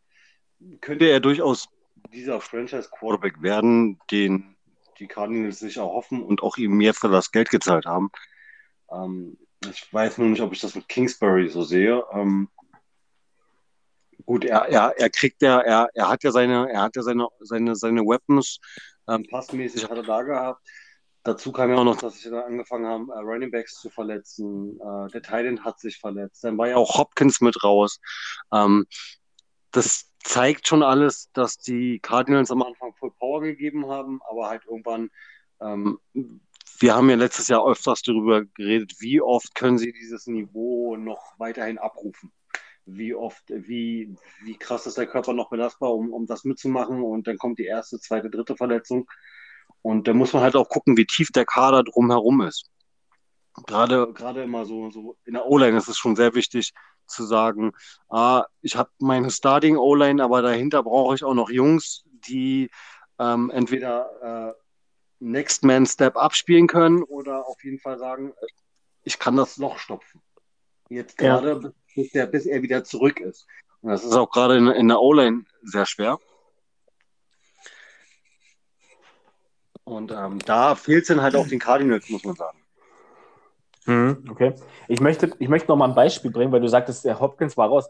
[0.80, 1.68] könnte er durchaus
[2.12, 4.56] dieser Franchise-Quarterback werden, den
[4.98, 8.10] die Cardinals sich erhoffen und auch ihm für das Geld gezahlt haben.
[8.90, 12.04] Ähm, ich weiß nur nicht, ob ich das mit Kingsbury so sehe.
[12.12, 12.48] Ähm,
[14.24, 17.28] gut, er, er, er kriegt ja, er, er hat ja seine, er hat ja seine,
[17.40, 18.58] seine, seine Weapons
[19.08, 20.66] ähm, passmäßig hat er da gehabt.
[21.22, 24.80] Dazu kam ja auch noch, dass sie da angefangen haben, äh, Running Backs zu verletzen.
[24.80, 26.42] Äh, der Titan hat sich verletzt.
[26.44, 28.00] Dann war ja auch Hopkins mit raus.
[28.52, 28.86] Ähm,
[29.70, 34.64] das zeigt schon alles, dass die Cardinals am Anfang Full Power gegeben haben, aber halt
[34.64, 35.10] irgendwann,
[35.60, 35.98] ähm,
[36.78, 41.34] wir haben ja letztes Jahr öfters darüber geredet, wie oft können sie dieses Niveau noch
[41.38, 42.32] weiterhin abrufen.
[42.86, 47.26] Wie oft, wie, wie krass ist der Körper noch belastbar, um, um das mitzumachen und
[47.26, 49.06] dann kommt die erste, zweite, dritte Verletzung.
[49.82, 52.66] Und da muss man halt auch gucken, wie tief der Kader drumherum ist.
[53.66, 56.72] Gerade, gerade immer so, so in der O-Line ist es schon sehr wichtig,
[57.06, 57.72] zu sagen,
[58.08, 62.70] ah, ich habe meine Starting O-Line, aber dahinter brauche ich auch noch Jungs, die
[63.18, 64.60] ähm, entweder äh,
[65.18, 68.32] Next Man Step abspielen können oder auf jeden Fall sagen,
[69.02, 70.22] ich kann das Loch stopfen.
[70.88, 71.72] Jetzt gerade, ja.
[71.94, 73.46] bis, der, bis er wieder zurück ist.
[73.82, 76.18] Und das ist auch gerade in, in der O-Line sehr schwer.
[79.90, 82.58] Und ähm, da fehlt es dann halt auch den Cardinals, muss man sagen.
[83.86, 84.54] Mhm, okay.
[84.88, 87.68] Ich möchte, ich möchte noch mal ein Beispiel bringen, weil du sagtest, der Hopkins war
[87.68, 87.88] raus.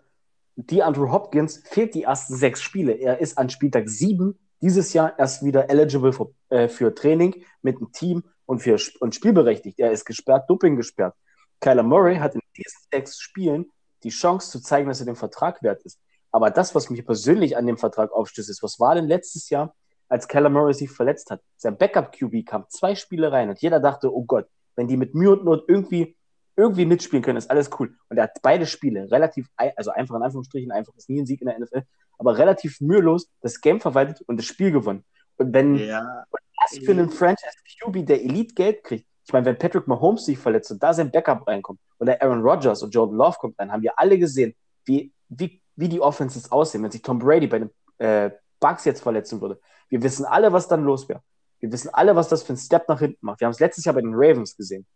[0.57, 2.93] Die Andrew Hopkins fehlt die ersten sechs Spiele.
[2.93, 7.79] Er ist an Spieltag sieben dieses Jahr erst wieder eligible für, äh, für Training mit
[7.79, 9.79] dem Team und, für, und spielberechtigt.
[9.79, 11.15] Er ist gesperrt, Doping gesperrt.
[11.61, 13.71] Kyler Murray hat in diesen sechs Spielen
[14.03, 15.99] die Chance zu zeigen, dass er den Vertrag wert ist.
[16.33, 19.75] Aber das, was mich persönlich an dem Vertrag aufstößt, ist, was war denn letztes Jahr,
[20.11, 21.41] als Kyler Murray sich verletzt hat?
[21.57, 24.47] Sein Backup-QB kam zwei Spiele rein und jeder dachte, oh Gott,
[24.77, 26.17] wenn die mit Mühe und Not irgendwie,
[26.57, 27.97] irgendwie mitspielen können, ist alles cool.
[28.09, 29.47] Und er hat beide Spiele relativ,
[29.77, 31.83] also einfach in Anführungsstrichen, einfach ist nie ein Sieg in der NFL,
[32.19, 35.05] aber relativ mühelos das Game verwaltet und das Spiel gewonnen.
[35.39, 36.25] Und wenn ja.
[36.61, 40.39] was für einen Franchise QB, der Elite Geld kriegt, ich meine, wenn Patrick Mahomes sich
[40.39, 43.83] verletzt und da sein Backup reinkommt oder Aaron Rodgers und Jordan Love kommt rein, haben
[43.83, 47.71] wir alle gesehen, wie, wie, wie die Offenses aussehen, wenn sich Tom Brady bei den
[47.99, 49.61] äh, Bucks jetzt verletzen würde.
[49.89, 51.23] Wir wissen alle, was dann los wäre.
[51.59, 53.41] Wir wissen alle, was das für ein Step nach hinten macht.
[53.41, 54.87] Wir haben es letztes Jahr bei den Ravens gesehen.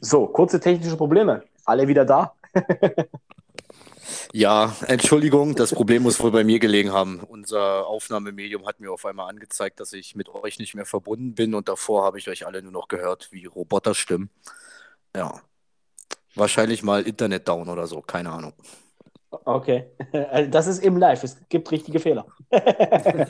[0.00, 1.42] So, kurze technische Probleme.
[1.64, 2.34] Alle wieder da?
[4.32, 7.20] ja, Entschuldigung, das Problem muss wohl bei mir gelegen haben.
[7.20, 11.54] Unser Aufnahmemedium hat mir auf einmal angezeigt, dass ich mit euch nicht mehr verbunden bin
[11.54, 14.30] und davor habe ich euch alle nur noch gehört wie Roboterstimmen.
[15.14, 15.40] Ja,
[16.34, 18.52] wahrscheinlich mal Internet down oder so, keine Ahnung.
[19.44, 19.90] Okay,
[20.50, 22.26] das ist im Live, es gibt richtige Fehler.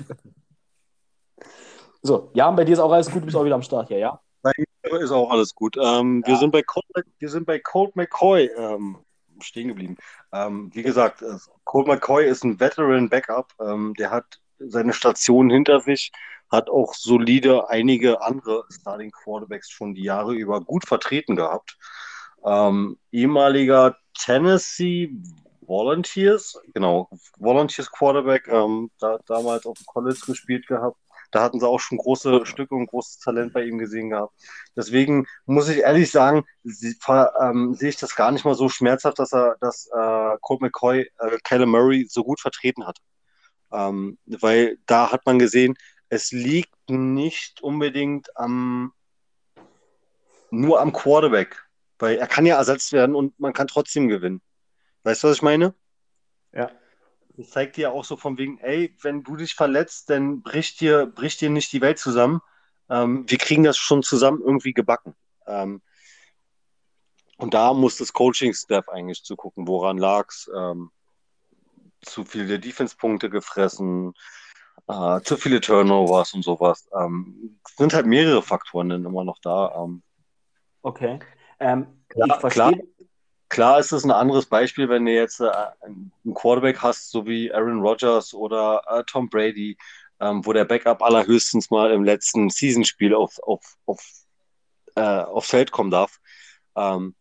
[2.02, 3.98] So, ja, bei dir ist auch alles gut, du bist auch wieder am Start hier,
[3.98, 4.20] ja?
[4.40, 5.76] Bei mir ist auch alles gut.
[5.76, 6.28] Ähm, ja.
[6.28, 6.86] wir, sind bei Colt,
[7.18, 8.98] wir sind bei Colt McCoy ähm,
[9.40, 9.96] stehen geblieben.
[10.32, 13.52] Ähm, wie gesagt, äh, Colt McCoy ist ein Veteran-Backup.
[13.60, 16.12] Ähm, der hat seine Station hinter sich,
[16.50, 21.76] hat auch solide einige andere Starting Quarterbacks schon die Jahre über gut vertreten gehabt.
[22.44, 25.10] Ähm, ehemaliger Tennessee
[25.66, 27.08] Volunteers, genau,
[27.38, 30.96] Volunteers Quarterback, ähm, da, damals auf dem College gespielt gehabt
[31.30, 34.34] Da hatten sie auch schon große Stücke und großes Talent bei ihm gesehen gehabt.
[34.76, 36.96] Deswegen muss ich ehrlich sagen, sie,
[37.40, 41.10] ähm, sehe ich das gar nicht mal so schmerzhaft, dass er, dass äh, Colt McCoy
[41.18, 42.98] äh, Murray so gut vertreten hat.
[43.72, 45.74] Ähm, weil da hat man gesehen,
[46.08, 48.92] es liegt nicht unbedingt am
[50.50, 51.64] nur am Quarterback,
[51.98, 54.40] weil er kann ja ersetzt werden und man kann trotzdem gewinnen.
[55.06, 55.72] Weißt du, was ich meine?
[56.52, 56.68] Ja.
[57.36, 61.06] Das zeigt dir auch so von wegen, ey, wenn du dich verletzt, dann bricht dir,
[61.06, 62.40] bricht dir nicht die Welt zusammen.
[62.90, 65.14] Ähm, wir kriegen das schon zusammen irgendwie gebacken.
[65.46, 65.80] Ähm,
[67.36, 70.50] und da muss das Coaching-Staff eigentlich zugucken, woran lag es.
[70.52, 70.90] Ähm,
[72.02, 74.12] zu viele Defense-Punkte gefressen,
[74.88, 76.88] äh, zu viele Turnovers und sowas.
[76.98, 79.72] Ähm, sind halt mehrere Faktoren dann immer noch da.
[79.84, 80.02] Ähm,
[80.82, 81.20] okay.
[81.60, 82.72] Ähm, klar, klar,
[83.56, 85.50] klar ist es ein anderes Beispiel, wenn du jetzt äh,
[85.80, 89.78] einen Quarterback hast, so wie Aaron Rodgers oder äh, Tom Brady,
[90.20, 94.06] ähm, wo der Backup allerhöchstens mal im letzten Seasonspiel auf, auf, auf,
[94.94, 96.18] äh, aufs Feld kommen darf.
[96.76, 97.14] Ähm,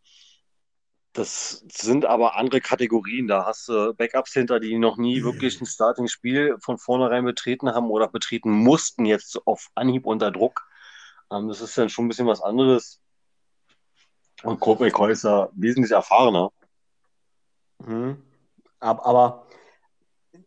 [1.13, 3.29] das sind aber andere Kategorien.
[3.29, 7.89] Da hast du Backups hinter, die noch nie wirklich ein Starting-Spiel von vornherein betreten haben
[7.89, 10.67] oder betreten mussten, jetzt auf Anhieb unter Druck.
[11.31, 12.99] Ähm, das ist dann schon ein bisschen was anderes.
[14.45, 14.59] Und
[15.11, 16.51] ist ja wesentlich erfahrener.
[17.85, 18.17] Mhm.
[18.79, 19.47] Aber, aber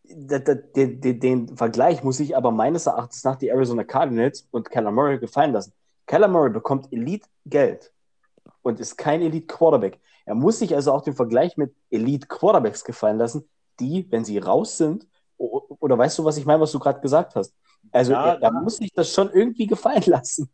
[0.03, 4.91] den, den, den, Vergleich muss ich aber meines Erachtens nach die Arizona Cardinals und Keller
[4.91, 5.73] Murray gefallen lassen.
[6.07, 7.91] Keller Murray bekommt Elite-Geld
[8.61, 9.99] und ist kein Elite-Quarterback.
[10.25, 13.47] Er muss sich also auch den Vergleich mit Elite-Quarterbacks gefallen lassen,
[13.79, 17.35] die, wenn sie raus sind, oder weißt du, was ich meine, was du gerade gesagt
[17.35, 17.55] hast?
[17.91, 20.49] Also ja, er, er muss sich das schon irgendwie gefallen lassen.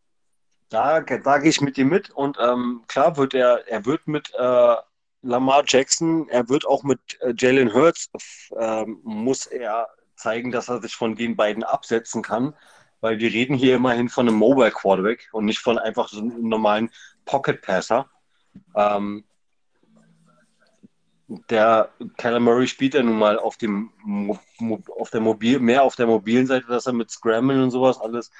[0.70, 4.34] Da, da gehe ich mit dir mit und ähm, klar wird er, er wird mit
[4.34, 4.76] äh,
[5.22, 8.09] Lamar Jackson, er wird auch mit äh, Jalen Hurts,
[8.57, 12.55] äh, muss er zeigen, dass er sich von den beiden absetzen kann,
[13.01, 16.47] weil wir reden hier immerhin von einem Mobile Quarterback und nicht von einfach so einem
[16.47, 16.89] normalen
[17.26, 18.09] Pocket Passer.
[18.76, 19.24] Ähm,
[21.28, 23.91] der Kyler Murray spielt ja nun mal auf dem
[24.97, 28.32] auf der Mobil, mehr auf der mobilen Seite, dass er mit Scramble und sowas alles,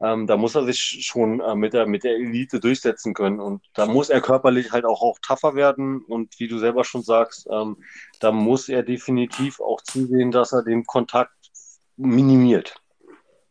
[0.00, 3.38] ähm, da muss er sich schon äh, mit, der, mit der Elite durchsetzen können.
[3.38, 6.02] Und da muss er körperlich halt auch, auch tougher werden.
[6.02, 7.76] Und wie du selber schon sagst, ähm,
[8.18, 11.32] da muss er definitiv auch zusehen, dass er den Kontakt
[11.96, 12.76] minimiert.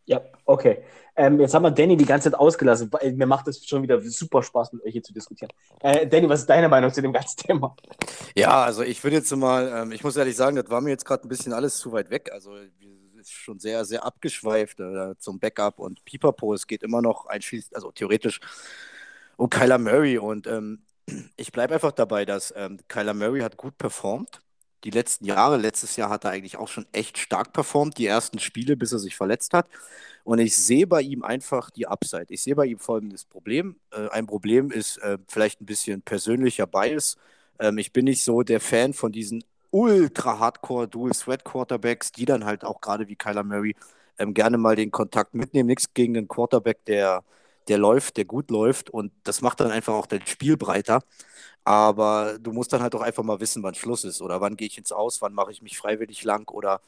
[0.06, 0.84] Ja, okay.
[1.16, 2.90] Ähm, jetzt haben wir Danny die ganze Zeit ausgelassen.
[3.14, 5.52] Mir macht es schon wieder super Spaß, mit euch hier zu diskutieren.
[5.82, 7.76] Äh, Danny, was ist deine Meinung zu dem ganzen Thema?
[8.36, 11.06] Ja, also ich würde jetzt mal, ähm, ich muss ehrlich sagen, das war mir jetzt
[11.06, 12.32] gerade ein bisschen alles zu weit weg.
[12.32, 12.52] Also
[13.32, 16.54] schon sehr, sehr abgeschweift äh, zum Backup und Pipapo.
[16.54, 18.40] Es geht immer noch einschließlich, also theoretisch
[19.38, 20.18] um Kyler Murray.
[20.18, 20.84] Und ähm,
[21.38, 24.42] ich bleibe einfach dabei, dass ähm, Kyler Murray hat gut performt.
[24.84, 28.40] Die letzten Jahre, letztes Jahr hat er eigentlich auch schon echt stark performt, die ersten
[28.40, 29.68] Spiele, bis er sich verletzt hat.
[30.24, 32.28] Und ich sehe bei ihm einfach die Upside.
[32.30, 33.78] Ich sehe bei ihm folgendes Problem.
[33.92, 37.18] Äh, ein Problem ist äh, vielleicht ein bisschen persönlicher Bias.
[37.60, 42.26] Ähm, ich bin nicht so der Fan von diesen ultra hardcore Dual Threat Quarterbacks, die
[42.26, 43.76] dann halt auch gerade wie Kyler Murray
[44.18, 45.68] ähm, gerne mal den Kontakt mitnehmen.
[45.68, 47.24] Nichts gegen einen Quarterback, der,
[47.68, 48.90] der läuft, der gut läuft.
[48.90, 51.02] Und das macht dann einfach auch das Spiel breiter.
[51.64, 54.68] Aber du musst dann halt auch einfach mal wissen, wann Schluss ist oder wann gehe
[54.68, 56.82] ich ins Aus, wann mache ich mich freiwillig lang oder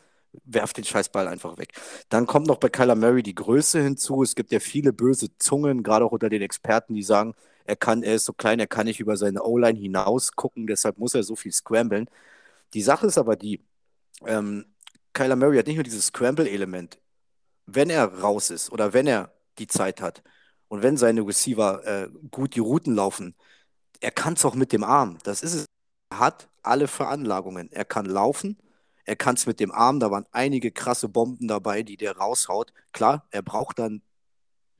[0.45, 1.73] werft den Scheißball einfach weg.
[2.09, 4.23] Dann kommt noch bei Kyler Murray die Größe hinzu.
[4.23, 8.03] Es gibt ja viele böse Zungen, gerade auch unter den Experten, die sagen, er kann,
[8.03, 11.23] er ist so klein, er kann nicht über seine O-Line hinaus gucken, deshalb muss er
[11.23, 12.09] so viel scramblen.
[12.73, 13.65] Die Sache ist aber die,
[14.25, 14.65] ähm,
[15.13, 16.99] Kyler Murray hat nicht nur dieses Scramble-Element.
[17.65, 20.23] Wenn er raus ist oder wenn er die Zeit hat
[20.67, 23.35] und wenn seine Receiver äh, gut die Routen laufen,
[23.99, 25.17] er kann es auch mit dem Arm.
[25.23, 25.65] Das ist es.
[26.09, 27.71] Er hat alle Veranlagungen.
[27.71, 28.57] Er kann laufen,
[29.05, 32.73] er kann es mit dem Arm, da waren einige krasse Bomben dabei, die der raushaut.
[32.91, 34.01] Klar, er braucht dann,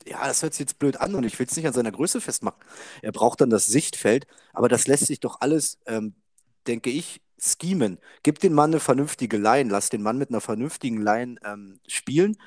[0.05, 2.21] ja, das hört sich jetzt blöd an und ich will es nicht an seiner Größe
[2.21, 2.59] festmachen.
[3.01, 6.15] Er braucht dann das Sichtfeld, aber das lässt sich doch alles, ähm,
[6.67, 7.97] denke ich, schemen.
[8.23, 12.37] Gib den Mann eine vernünftige Line, lass den Mann mit einer vernünftigen Line ähm, spielen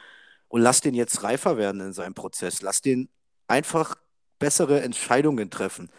[0.49, 2.63] und lass den jetzt reifer werden in seinem Prozess.
[2.63, 3.09] Lass den
[3.49, 3.97] einfach
[4.39, 5.91] bessere Entscheidungen treffen.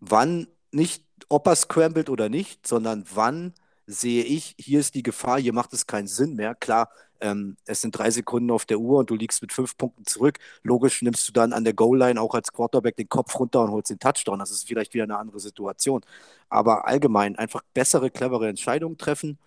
[0.00, 3.54] Wann nicht, ob er scrambled oder nicht, sondern wann
[3.86, 6.54] sehe ich, hier ist die Gefahr, hier macht es keinen Sinn mehr.
[6.54, 6.90] Klar,
[7.24, 10.38] ähm, es sind drei Sekunden auf der Uhr und du liegst mit fünf Punkten zurück.
[10.62, 13.90] Logisch nimmst du dann an der Goal-Line auch als Quarterback den Kopf runter und holst
[13.90, 14.38] den Touchdown.
[14.38, 16.02] Das ist vielleicht wieder eine andere Situation.
[16.50, 19.38] Aber allgemein einfach bessere, clevere Entscheidungen treffen,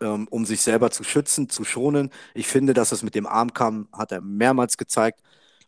[0.00, 2.10] ähm, um sich selber zu schützen, zu schonen.
[2.34, 5.20] Ich finde, dass es mit dem Arm kam, hat er mehrmals gezeigt.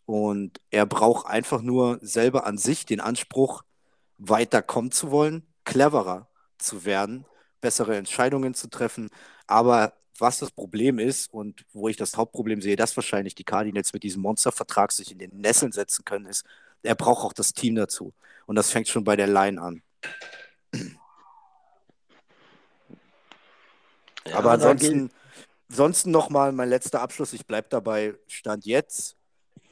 [0.05, 3.63] Und er braucht einfach nur selber an sich den Anspruch,
[4.17, 7.25] weiterkommen zu wollen, cleverer zu werden
[7.61, 9.09] bessere Entscheidungen zu treffen.
[9.47, 13.93] Aber was das Problem ist und wo ich das Hauptproblem sehe, dass wahrscheinlich die Cardinals
[13.93, 16.45] mit diesem Monstervertrag sich in den Nesseln setzen können, ist,
[16.83, 18.13] er braucht auch das Team dazu.
[18.45, 19.81] Und das fängt schon bei der Line an.
[24.27, 25.11] Ja, Aber ansonsten,
[25.69, 27.33] ansonsten nochmal mein letzter Abschluss.
[27.33, 29.15] Ich bleibe dabei, Stand jetzt.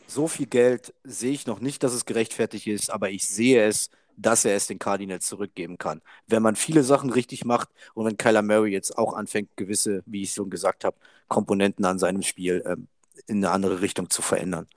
[0.07, 3.89] So viel Geld sehe ich noch nicht, dass es gerechtfertigt ist, aber ich sehe es,
[4.17, 6.01] dass er es den Cardinals zurückgeben kann.
[6.27, 10.23] Wenn man viele Sachen richtig macht und wenn Kyler Murray jetzt auch anfängt, gewisse, wie
[10.23, 10.97] ich schon gesagt habe,
[11.27, 12.87] Komponenten an seinem Spiel ähm,
[13.27, 14.67] in eine andere Richtung zu verändern.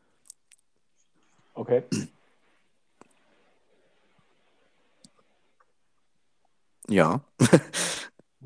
[1.55, 1.83] Okay.
[6.89, 7.21] Ja.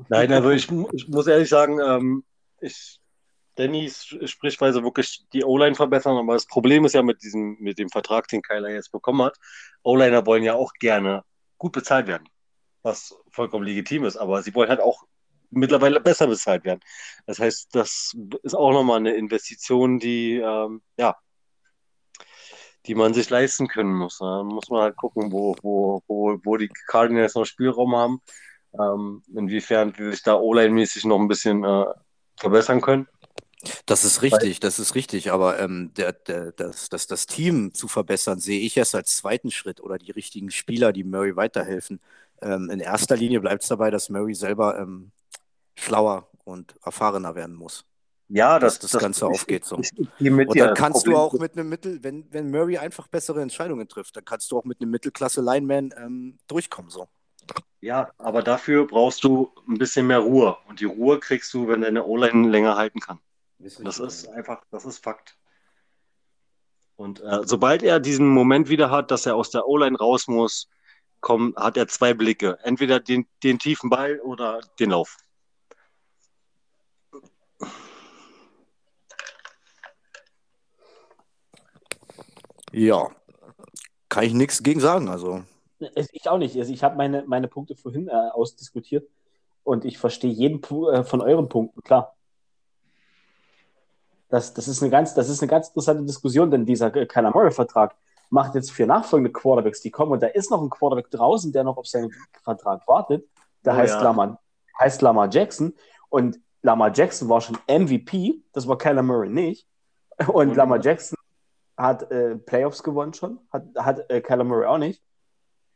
[0.09, 2.23] Nein, also ich, ich muss ehrlich sagen, ähm,
[2.61, 2.99] ich,
[3.55, 7.89] Dannys Sprichweise wirklich die O-Line verbessern, aber das Problem ist ja mit diesem, mit dem
[7.89, 9.37] Vertrag, den Kyler jetzt bekommen hat,
[9.83, 11.23] O-Liner wollen ja auch gerne
[11.57, 12.27] gut bezahlt werden,
[12.83, 15.03] was vollkommen legitim ist, aber sie wollen halt auch
[15.49, 16.81] mittlerweile besser bezahlt werden.
[17.25, 21.15] Das heißt, das ist auch nochmal eine Investition, die, ähm, ja,
[22.85, 24.19] die man sich leisten können muss.
[24.19, 28.21] Da muss man halt gucken, wo, wo, wo, wo die Cardinals noch Spielraum haben,
[28.79, 31.85] ähm, inwiefern die sich da O-Line-mäßig noch ein bisschen äh,
[32.37, 33.07] verbessern können.
[33.85, 35.31] Das ist richtig, das ist richtig.
[35.31, 39.51] Aber ähm, der, der, das, das, das Team zu verbessern, sehe ich erst als zweiten
[39.51, 41.99] Schritt oder die richtigen Spieler, die Murray weiterhelfen.
[42.41, 45.11] Ähm, in erster Linie bleibt es dabei, dass Murray selber ähm,
[45.75, 47.85] schlauer und erfahrener werden muss.
[48.27, 49.79] Ja, dass das, das Ganze ich, aufgeht so.
[49.79, 53.41] Ich, ich und dann kannst du auch mit einem Mittel, wenn, wenn Murray einfach bessere
[53.41, 57.07] Entscheidungen trifft, dann kannst du auch mit einem Mittelklasse-Lineman ähm, durchkommen so.
[57.81, 60.57] Ja, aber dafür brauchst du ein bisschen mehr Ruhe.
[60.67, 63.19] Und die Ruhe kriegst du, wenn deine O-Line länger halten kann.
[63.59, 65.37] Das ist einfach, das ist Fakt.
[66.95, 70.69] Und äh, sobald er diesen Moment wieder hat, dass er aus der O-Line raus muss,
[71.19, 72.57] kommt, hat er zwei Blicke.
[72.63, 75.17] Entweder den, den tiefen Ball oder den Lauf.
[82.71, 83.09] Ja,
[84.09, 85.07] kann ich nichts gegen sagen.
[85.07, 85.43] Also.
[86.11, 86.57] Ich auch nicht.
[86.57, 89.09] Also ich habe meine, meine Punkte vorhin äh, ausdiskutiert
[89.63, 92.15] und ich verstehe jeden äh, von euren Punkten, klar.
[94.29, 97.95] Das, das, ist eine ganz, das ist eine ganz interessante Diskussion, denn dieser Kyler Murray-Vertrag
[98.29, 101.63] macht jetzt für nachfolgende Quarterbacks, die kommen, und da ist noch ein Quarterback draußen, der
[101.63, 102.11] noch auf seinen
[102.43, 103.27] Vertrag wartet.
[103.63, 104.01] Der oh, heißt, ja.
[104.01, 104.41] Lamar,
[104.79, 105.73] heißt Lamar Jackson.
[106.09, 109.67] Und Lamar Jackson war schon MVP, das war Kyler Murray nicht.
[110.27, 110.55] Und mhm.
[110.55, 111.17] Lamar Jackson
[111.77, 115.01] hat äh, Playoffs gewonnen schon, hat, hat äh, Kyler Murray auch nicht.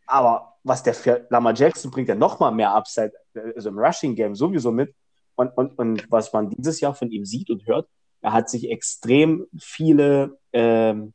[0.08, 3.14] Aber was der für Lamar Jackson bringt, ja nochmal mehr Upside,
[3.56, 4.95] also im Rushing Game sowieso mit.
[5.36, 7.88] Und, und, und was man dieses Jahr von ihm sieht und hört,
[8.22, 11.14] er hat sich extrem viele ähm,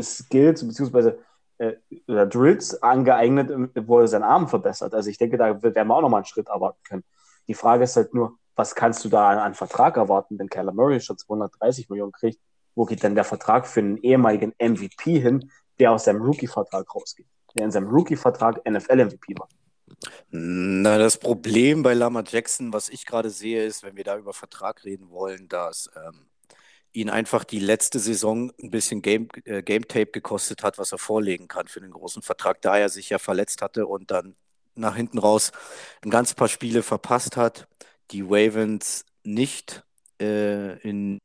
[0.00, 1.12] Skills bzw.
[1.58, 1.74] Äh,
[2.06, 3.50] Drills angeeignet,
[3.86, 4.94] wo er seinen Arm verbessert.
[4.94, 7.04] Also ich denke, da werden wir auch nochmal einen Schritt erwarten können.
[7.48, 10.72] Die Frage ist halt nur, was kannst du da an, an Vertrag erwarten, wenn Kyler
[10.72, 12.40] Murray schon 230 Millionen kriegt?
[12.74, 15.50] Wo geht denn der Vertrag für einen ehemaligen MVP hin,
[15.80, 17.26] der aus seinem Rookie-Vertrag rausgeht?
[17.56, 19.48] Der in seinem Rookie-Vertrag NFL-MVP war.
[20.30, 24.32] Na, das Problem bei Lama Jackson, was ich gerade sehe, ist, wenn wir da über
[24.32, 26.28] Vertrag reden wollen, dass ähm,
[26.92, 30.98] ihn einfach die letzte Saison ein bisschen Game, äh, Game Tape gekostet hat, was er
[30.98, 34.36] vorlegen kann für den großen Vertrag, da er sich ja verletzt hatte und dann
[34.74, 35.52] nach hinten raus
[36.04, 37.68] ein ganz paar Spiele verpasst hat,
[38.12, 39.84] die Ravens nicht
[40.20, 41.18] äh, in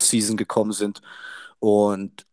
[0.00, 1.02] Season gekommen sind.
[1.58, 2.26] Und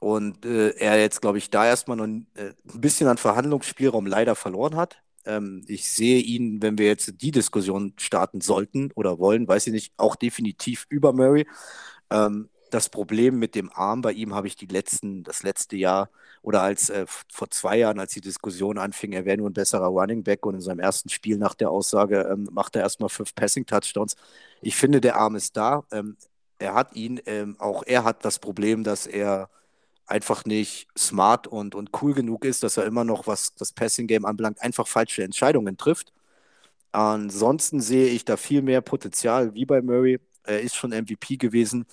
[0.00, 4.06] und äh, er jetzt, glaube ich, da erstmal noch ein, äh, ein bisschen an Verhandlungsspielraum
[4.06, 5.02] leider verloren hat.
[5.26, 9.72] Ähm, ich sehe ihn, wenn wir jetzt die Diskussion starten sollten oder wollen, weiß ich
[9.74, 11.46] nicht, auch definitiv über Murray.
[12.10, 16.10] Ähm, das Problem mit dem Arm bei ihm habe ich die letzten, das letzte Jahr
[16.42, 19.88] oder als äh, vor zwei Jahren, als die Diskussion anfing, er wäre nur ein besserer
[19.88, 23.34] Running Back und in seinem ersten Spiel nach der Aussage ähm, macht er erstmal fünf
[23.34, 24.16] Passing Touchdowns.
[24.62, 25.84] Ich finde, der Arm ist da.
[25.92, 26.16] Ähm,
[26.58, 29.50] er hat ihn, ähm, auch er hat das Problem, dass er
[30.10, 34.24] einfach nicht smart und, und cool genug ist, dass er immer noch, was das Passing-Game
[34.24, 36.12] anbelangt, einfach falsche Entscheidungen trifft.
[36.92, 40.18] Ansonsten sehe ich da viel mehr Potenzial wie bei Murray.
[40.44, 41.86] Er ist schon MVP gewesen.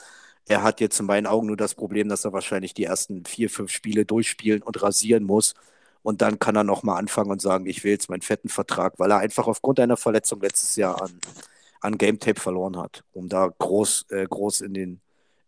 [0.47, 3.49] Er hat jetzt in meinen Augen nur das Problem, dass er wahrscheinlich die ersten vier,
[3.49, 5.53] fünf Spiele durchspielen und rasieren muss.
[6.01, 9.11] Und dann kann er nochmal anfangen und sagen, ich will jetzt meinen fetten Vertrag, weil
[9.11, 11.20] er einfach aufgrund einer Verletzung letztes Jahr an,
[11.82, 15.01] an Game Tape verloren hat, um da groß, äh, groß in den,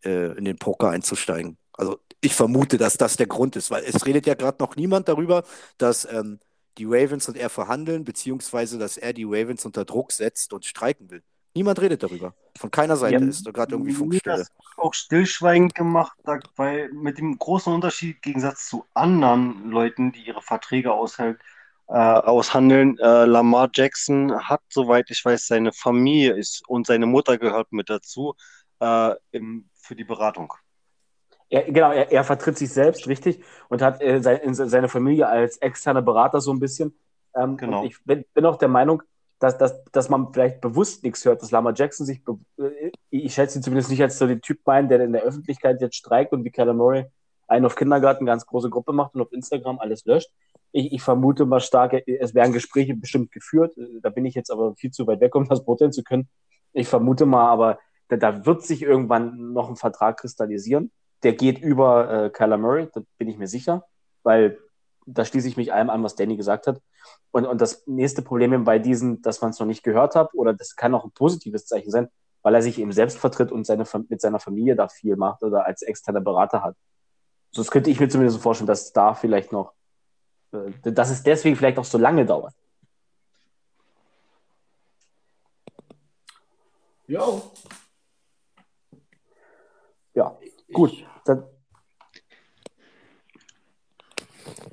[0.04, 1.58] äh, in den Poker einzusteigen.
[1.74, 5.08] Also ich vermute, dass das der Grund ist, weil es redet ja gerade noch niemand
[5.08, 5.44] darüber,
[5.78, 6.40] dass ähm,
[6.78, 11.10] die Ravens und er verhandeln, beziehungsweise dass er die Ravens unter Druck setzt und streiken
[11.10, 11.24] will.
[11.56, 12.34] Niemand redet darüber.
[12.58, 14.38] Von keiner Seite ja, ist da gerade irgendwie Funkstelle.
[14.38, 16.18] Das auch stillschweigend gemacht,
[16.56, 21.40] weil mit dem großen Unterschied im Gegensatz zu anderen Leuten, die ihre Verträge aushält,
[21.88, 22.98] äh, aushandeln.
[23.00, 27.90] Äh, Lamar Jackson hat, soweit ich weiß, seine Familie ist und seine Mutter gehört mit
[27.90, 28.36] dazu
[28.80, 30.54] äh, im, für die Beratung.
[31.50, 35.58] Er, genau, er, er, vertritt sich selbst, richtig, und hat äh, seine, seine Familie als
[35.58, 36.96] externer Berater so ein bisschen.
[37.36, 37.84] Ähm, genau.
[37.84, 39.02] ich bin, bin, auch der Meinung,
[39.40, 42.22] dass, dass, dass man vielleicht bewusst nichts hört, dass Lama Jackson sich,
[42.58, 45.82] äh, ich schätze ihn zumindest nicht als so den Typ ein, der in der Öffentlichkeit
[45.82, 47.06] jetzt streikt und wie Keller Murray
[47.50, 50.30] einen auf Kindergarten ganz große Gruppe macht und auf Instagram alles löscht.
[50.72, 53.74] Ich, ich vermute mal stark, es werden Gespräche bestimmt geführt.
[54.02, 56.30] Da bin ich jetzt aber viel zu weit weg, um das beurteilen zu können.
[56.74, 60.92] Ich vermute mal, aber da, da wird sich irgendwann noch ein Vertrag kristallisieren.
[61.24, 63.86] Der geht über äh, Kyler Murray, da bin ich mir sicher,
[64.24, 64.60] weil
[65.06, 66.82] da schließe ich mich allem an, was Danny gesagt hat.
[67.32, 70.54] Und, und das nächste Problem bei diesen, dass man es noch nicht gehört hat, oder
[70.54, 72.10] das kann auch ein positives Zeichen sein,
[72.42, 75.66] weil er sich eben selbst vertritt und seine, mit seiner Familie da viel macht oder
[75.66, 76.76] als externer Berater hat.
[77.52, 79.74] So, das könnte ich mir zumindest vorstellen, dass da vielleicht noch,
[80.52, 82.54] äh, dass es deswegen vielleicht auch so lange dauert.
[87.08, 87.42] Ja.
[90.72, 91.06] Gut.
[91.26, 91.44] Dann,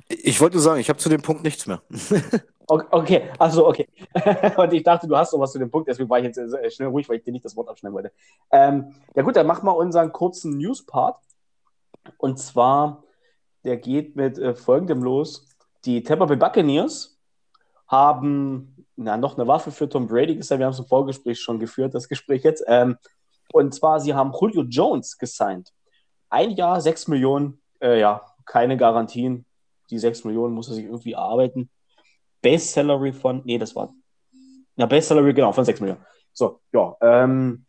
[0.09, 1.81] Ich wollte nur sagen, ich habe zu dem Punkt nichts mehr.
[2.67, 3.87] okay, also okay.
[4.57, 6.89] Und ich dachte, du hast noch was zu dem Punkt, deswegen war ich jetzt schnell
[6.89, 8.11] ruhig, weil ich dir nicht das Wort abschneiden wollte.
[8.51, 11.17] Ähm, ja gut, dann machen wir unseren kurzen News-Part.
[12.17, 13.03] Und zwar,
[13.63, 15.47] der geht mit äh, folgendem los.
[15.85, 17.17] Die Tampa Bay Buccaneers
[17.87, 20.59] haben na, noch eine Waffe für Tom Brady gesagt.
[20.59, 22.63] Wir haben es im Vorgespräch schon geführt, das Gespräch jetzt.
[22.67, 22.97] Ähm,
[23.53, 25.71] und zwar, sie haben Julio Jones gesigned.
[26.29, 29.45] Ein Jahr, sechs Millionen, äh, ja, keine Garantien.
[29.89, 31.69] Die sechs Millionen muss er sich irgendwie erarbeiten.
[32.41, 33.93] Base Salary von, nee, das war,
[34.75, 36.05] ja, Base Salary, genau, von sechs Millionen.
[36.33, 37.65] So, ja, ähm,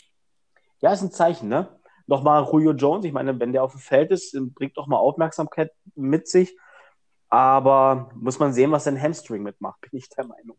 [0.80, 1.68] ja, ist ein Zeichen, ne?
[2.06, 5.72] Nochmal Julio Jones, ich meine, wenn der auf dem Feld ist, bringt doch mal Aufmerksamkeit
[5.94, 6.56] mit sich.
[7.28, 10.56] Aber muss man sehen, was sein Hamstring mitmacht, bin ich der Meinung.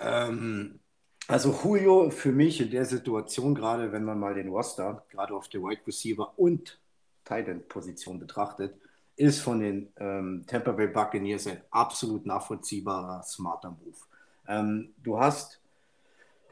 [0.00, 0.80] Ähm,
[1.28, 5.48] also Julio für mich in der Situation, gerade wenn man mal den Roster, gerade auf
[5.48, 6.78] der Wide Receiver und
[7.24, 8.74] Tight Position betrachtet,
[9.16, 13.96] ist von den ähm, Tampa Bay Buccaneers ein absolut nachvollziehbarer, smarter Move.
[14.48, 15.60] Ähm, du hast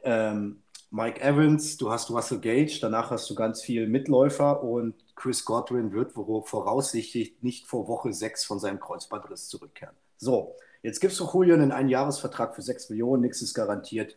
[0.05, 5.45] ähm, Mike Evans, du hast Russell Gage, danach hast du ganz viel Mitläufer und Chris
[5.45, 9.95] Godwin wird voraussichtlich nicht vor Woche 6 von seinem Kreuzbandriss zurückkehren.
[10.16, 14.16] So, jetzt gibst du Julian einen Einjahresvertrag für 6 Millionen, nichts ist garantiert.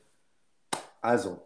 [1.05, 1.39] Also,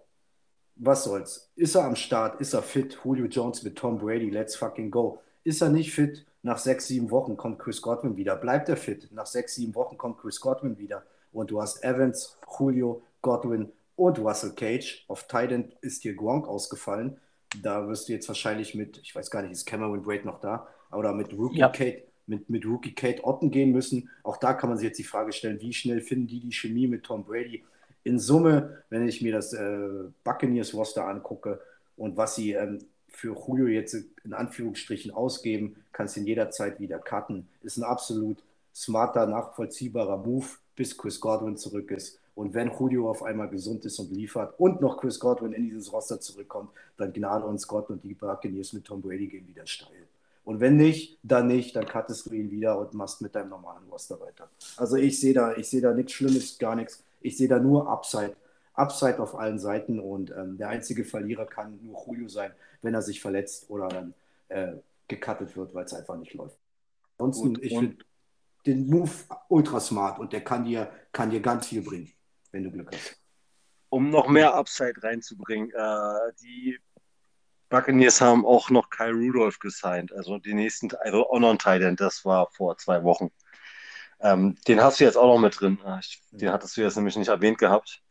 [0.77, 1.51] was soll's?
[1.57, 2.39] Ist er am Start?
[2.39, 2.97] Ist er fit?
[3.03, 5.21] Julio Jones mit Tom Brady, let's fucking go.
[5.43, 6.25] Ist er nicht fit?
[6.43, 8.37] Nach sechs, sieben Wochen kommt Chris Godwin wieder.
[8.37, 9.09] Bleibt er fit?
[9.11, 11.03] Nach sechs, sieben Wochen kommt Chris Godwin wieder.
[11.33, 15.03] Und du hast Evans, Julio, Godwin und Russell Cage.
[15.09, 17.17] Auf Titan ist hier Gronk ausgefallen.
[17.61, 20.69] Da wirst du jetzt wahrscheinlich mit, ich weiß gar nicht, ist Cameron Braid noch da?
[20.93, 21.67] Oder mit Rookie ja.
[21.67, 24.09] Kate, mit, mit Rookie Kate Otten gehen müssen.
[24.23, 26.87] Auch da kann man sich jetzt die Frage stellen, wie schnell finden die die Chemie
[26.87, 27.65] mit Tom Brady?
[28.03, 29.89] In Summe, wenn ich mir das äh,
[30.23, 31.61] Buccaneers-Roster angucke
[31.97, 36.99] und was sie ähm, für Julio jetzt in Anführungsstrichen ausgeben, kannst du ihn jederzeit wieder
[36.99, 37.47] cutten.
[37.61, 38.37] Ist ein absolut
[38.73, 42.19] smarter, nachvollziehbarer Move, bis Chris Godwin zurück ist.
[42.35, 45.91] Und wenn Julio auf einmal gesund ist und liefert und noch Chris Godwin in dieses
[45.91, 50.07] Roster zurückkommt, dann Gnade uns Gott und die Buccaneers mit Tom Brady gehen wieder steil.
[50.45, 53.83] Und wenn nicht, dann nicht, dann cuttest du ihn wieder und machst mit deinem normalen
[53.91, 54.49] Roster weiter.
[54.77, 57.03] Also ich sehe da, ich sehe da nichts Schlimmes, gar nichts.
[57.21, 58.35] Ich sehe da nur Upside.
[58.73, 63.01] Upside auf allen Seiten und ähm, der einzige Verlierer kann nur Julio sein, wenn er
[63.01, 64.13] sich verletzt oder dann
[64.47, 66.57] äh, gecuttet wird, weil es einfach nicht läuft.
[67.17, 67.97] Ansonsten, und, ich finde
[68.65, 69.11] den Move
[69.49, 72.11] ultra smart und der kann dir, kann dir ganz viel bringen,
[72.51, 73.17] wenn du Glück hast.
[73.89, 76.79] Um noch mehr Upside reinzubringen, äh, die
[77.69, 81.95] Buccaneers haben auch noch Kyle Rudolph gesigned, also die nächsten, also auch noch ein Titan,
[81.95, 83.29] das war vor zwei Wochen.
[84.21, 85.79] Ähm, den hast du jetzt auch noch mit drin.
[85.83, 88.01] Ah, ich, den hattest du jetzt nämlich nicht erwähnt gehabt.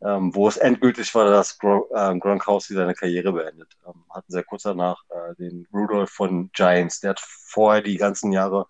[0.00, 3.76] Ähm, wo es endgültig war, dass Gro äh, Gronkowski seine Karriere beendet.
[3.84, 7.00] Ähm, hatten sehr kurz danach äh, den Rudolph von Giants.
[7.00, 8.66] Der hat vorher die ganzen Jahre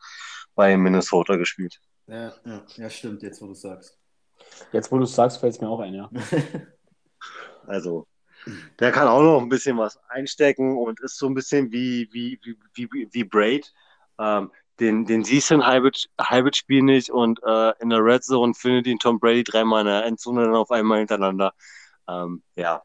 [0.55, 1.81] bei Minnesota gespielt.
[2.07, 3.99] Ja, ja, ja stimmt, jetzt wo du sagst.
[4.73, 6.11] Jetzt wo du sagst, fällt es mir auch ein, ja.
[7.67, 8.07] also,
[8.81, 12.41] der kann auch noch ein bisschen was einstecken und ist so ein bisschen wie, wie,
[12.43, 13.73] wie, wie, wie Braid.
[14.19, 14.51] Ähm,
[14.81, 18.55] den, den siehst du in halbes, halbes Spiel nicht und äh, in der Red Zone
[18.55, 21.53] findet ihn Tom Brady dreimal in der Endzone dann auf einmal hintereinander.
[22.09, 22.83] Ähm, ja.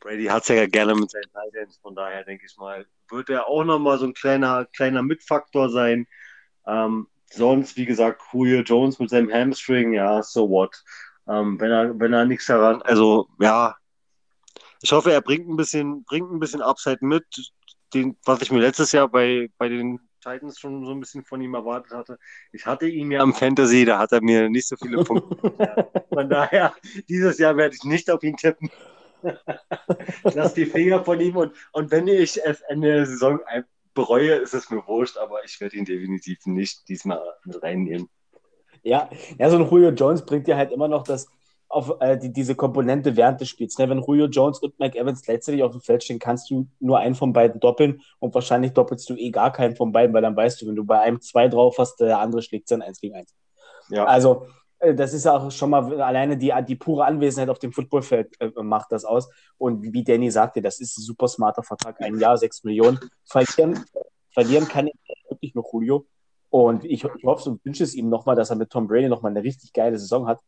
[0.00, 3.48] Brady hat es ja gerne mit seinen Titans, von daher denke ich mal, wird er
[3.48, 6.06] auch nochmal so ein kleiner, kleiner Mitfaktor sein.
[6.66, 10.84] Ähm, sonst, wie gesagt, Julio Jones mit seinem Hamstring, ja, so what.
[11.26, 13.76] Ähm, wenn er, wenn er nichts daran, also ja,
[14.82, 17.24] ich hoffe, er bringt ein bisschen, bringt ein bisschen Upside mit
[17.94, 21.40] den, was ich mir letztes Jahr bei, bei den Titans schon so ein bisschen von
[21.40, 22.18] ihm erwartet hatte.
[22.52, 25.92] Ich hatte ihn ja am Fantasy, da hat er mir nicht so viele Punkte.
[26.08, 26.74] von daher,
[27.08, 28.70] dieses Jahr werde ich nicht auf ihn tippen.
[30.24, 33.40] ich lasse die Finger von ihm und, und wenn ich es Ende der Saison
[33.94, 38.08] bereue, ist es mir wurscht, aber ich werde ihn definitiv nicht diesmal reinnehmen.
[38.82, 41.26] Ja, ja, so ein Julio Jones bringt dir halt immer noch das
[41.68, 43.78] auf äh, die, diese Komponente während des Spiels.
[43.78, 43.88] Ne?
[43.88, 47.14] Wenn Julio Jones und Mike Evans letztendlich auf dem Feld stehen, kannst du nur einen
[47.14, 50.62] von beiden doppeln und wahrscheinlich doppelst du eh gar keinen von beiden, weil dann weißt
[50.62, 53.34] du, wenn du bei einem zwei drauf hast, der andere schlägt dann eins gegen eins.
[53.88, 54.04] Ja.
[54.04, 54.46] Also
[54.78, 58.50] äh, das ist auch schon mal alleine die, die pure Anwesenheit auf dem Footballfeld äh,
[58.62, 59.28] macht das aus.
[59.58, 62.98] Und wie Danny sagte, das ist ein super smarter Vertrag, ein Jahr, sechs Millionen.
[63.24, 63.84] Verlieren,
[64.32, 64.94] verlieren kann ich
[65.28, 66.06] wirklich nur Julio.
[66.50, 69.32] Und ich, ich hoffe und wünsche es ihm nochmal, dass er mit Tom Brady nochmal
[69.32, 70.38] eine richtig geile Saison hat.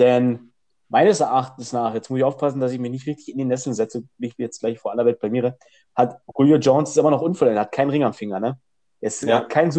[0.00, 0.52] Denn
[0.88, 3.74] meines Erachtens nach, jetzt muss ich aufpassen, dass ich mich nicht richtig in die Nesseln
[3.74, 5.56] setze, ich jetzt gleich vor aller Welt bei mir,
[5.94, 8.58] hat Julio Jones ist immer noch unvollendet, hat keinen Ring am Finger, ne?
[9.00, 9.36] Er ja.
[9.36, 9.72] hat, kein,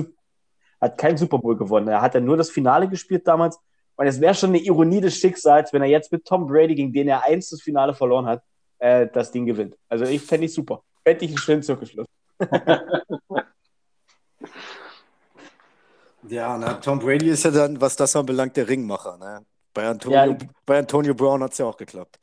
[0.80, 1.88] hat kein Super Bowl gewonnen.
[1.90, 3.60] Er hat ja nur das Finale gespielt damals.
[3.98, 6.94] Und es wäre schon eine Ironie des Schicksals, wenn er jetzt mit Tom Brady, gegen
[6.94, 8.42] den er einst das Finale verloren hat,
[8.80, 9.76] äh, das Ding gewinnt.
[9.90, 10.82] Also ich fände ich super.
[11.04, 12.08] Fände ich einen schönen Zirkelschluss.
[16.28, 19.18] Ja, na, Tom Brady ist ja dann, was das anbelangt, der Ringmacher.
[19.18, 19.46] Ne?
[19.74, 22.20] Bei, Antonio, ja, bei Antonio Brown hat es ja auch geklappt.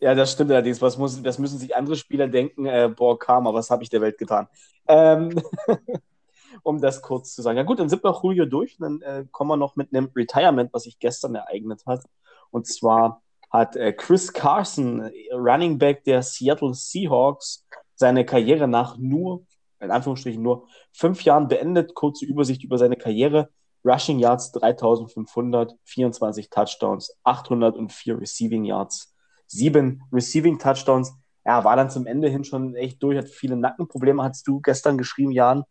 [0.00, 0.80] Ja, das stimmt allerdings.
[0.80, 2.64] Was, muss, was müssen sich andere Spieler denken?
[2.64, 4.48] Äh, boah, Karma, was habe ich der Welt getan?
[4.88, 5.42] Ähm,
[6.62, 7.58] um das kurz zu sagen.
[7.58, 8.78] Ja gut, dann sind wir Julio durch.
[8.78, 12.04] Dann äh, kommen wir noch mit einem Retirement, was sich gestern ereignet hat.
[12.50, 19.44] Und zwar hat äh, Chris Carson, Running Back der Seattle Seahawks, seine Karriere nach nur
[19.80, 21.94] in Anführungsstrichen nur fünf Jahren beendet.
[21.94, 23.50] Kurze Übersicht über seine Karriere.
[23.84, 29.14] Rushing Yards 3500, 24 Touchdowns, 804 Receiving Yards,
[29.46, 31.12] sieben Receiving Touchdowns.
[31.44, 34.98] Er war dann zum Ende hin schon echt durch, hat viele Nackenprobleme, hast du gestern
[34.98, 35.64] geschrieben, Jan.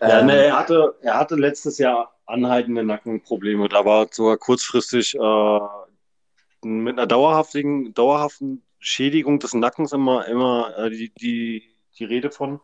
[0.00, 3.68] Ja, ähm, ne, er hatte, er hatte letztes Jahr anhaltende Nackenprobleme.
[3.68, 5.58] Da war sogar kurzfristig äh,
[6.62, 11.62] mit einer dauerhaftigen, dauerhaften Schädigung des Nackens immer, immer äh, die, die,
[11.98, 12.60] die Rede von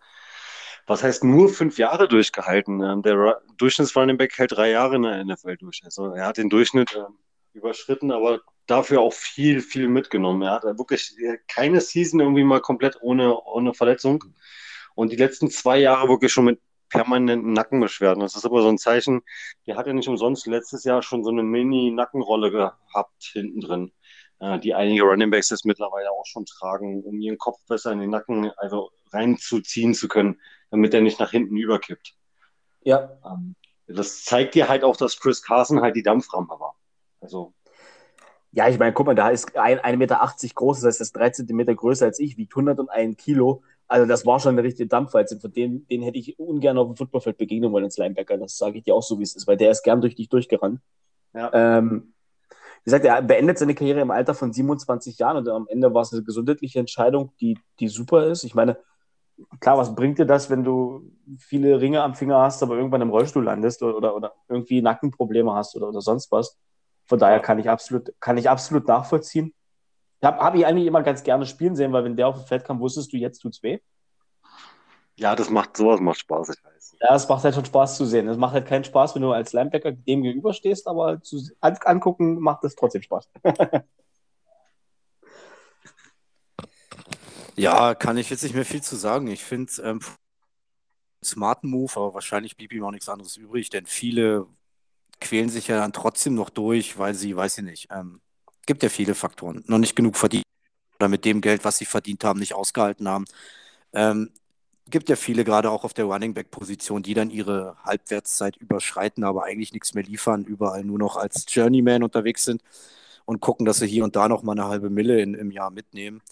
[0.87, 2.83] was heißt nur fünf Jahre durchgehalten?
[2.83, 5.81] Ähm, der Durchschnittsrunning Back hält drei Jahre in der NFL durch.
[5.85, 10.43] Also er hat den Durchschnitt äh, überschritten, aber dafür auch viel, viel mitgenommen.
[10.43, 11.15] Er hat wirklich
[11.49, 14.25] keine Season irgendwie mal komplett ohne, ohne Verletzung.
[14.95, 18.21] Und die letzten zwei Jahre wirklich schon mit permanenten Nackenbeschwerden.
[18.21, 19.23] Das ist aber so ein Zeichen,
[19.67, 23.93] der hat ja nicht umsonst letztes Jahr schon so eine Mini-Nackenrolle gehabt hinten drin,
[24.39, 27.99] äh, die einige Running Backs jetzt mittlerweile auch schon tragen, um ihren Kopf besser in
[27.99, 30.41] den Nacken also reinzuziehen zu können
[30.75, 32.17] damit er nicht nach hinten überkippt.
[32.83, 33.17] Ja.
[33.25, 33.55] Ähm,
[33.87, 36.75] das zeigt dir halt auch, dass Chris Carson halt die Dampframpe war.
[37.21, 37.55] Also.
[38.51, 41.47] Ja, ich meine, guck mal, da ist 1,80 Meter groß, das heißt, das ist 13
[41.47, 43.63] Zentimeter größer als ich, wiegt 101 Kilo.
[43.87, 45.39] Also, das war schon eine richtige Dampfwalze.
[45.39, 48.37] Von dem, den hätte ich ungern auf dem Footballfeld begegnen wollen als Linebacker.
[48.37, 50.29] Das sage ich dir auch so, wie es ist, weil der ist gern durch dich
[50.29, 50.81] durchgerannt.
[51.35, 51.51] Ja.
[51.53, 52.15] Ähm,
[52.83, 56.03] wie gesagt, er beendet seine Karriere im Alter von 27 Jahren und am Ende war
[56.03, 58.45] es eine gesundheitliche Entscheidung, die, die super ist.
[58.45, 58.77] Ich meine,
[59.61, 63.11] klar, was bringt dir das, wenn du viele Ringe am Finger hast, aber irgendwann im
[63.11, 66.59] Rollstuhl landest oder, oder, oder irgendwie Nackenprobleme hast oder, oder sonst was.
[67.07, 69.55] Von daher kann ich absolut, kann ich absolut nachvollziehen.
[70.23, 72.65] Habe hab ich eigentlich immer ganz gerne spielen sehen, weil wenn der auf dem Feld
[72.65, 73.79] kam, wusstest du, jetzt tut's weh.
[75.17, 76.97] Ja, das macht sowas macht Spaß, ich weiß.
[77.01, 78.27] Ja, es macht halt schon Spaß zu sehen.
[78.29, 82.65] Es macht halt keinen Spaß, wenn du als Linebacker dem gegenüberstehst, aber zu, angucken macht
[82.65, 83.29] es trotzdem Spaß.
[87.57, 89.29] Ja, kann ich jetzt nicht mehr viel zu sagen.
[89.29, 90.01] Ich finde ähm,
[91.25, 94.47] smarten Move, aber wahrscheinlich blieb ihm auch nichts anderes übrig, denn viele
[95.21, 98.21] quälen sich ja dann trotzdem noch durch, weil sie, weiß ich nicht, ähm,
[98.67, 100.45] gibt ja viele Faktoren, noch nicht genug verdient
[100.99, 103.27] oder mit dem Geld, was sie verdient haben, nicht ausgehalten haben.
[103.95, 104.31] Ähm,
[104.91, 109.25] gibt ja viele, gerade auch auf der Running Back Position, die dann ihre Halbwertszeit überschreiten,
[109.25, 112.63] aber eigentlich nichts mehr liefern, überall nur noch als Journeyman unterwegs sind
[113.27, 115.71] und gucken, dass sie hier und da noch mal eine halbe Mille in, im Jahr
[115.71, 116.23] mitnehmen.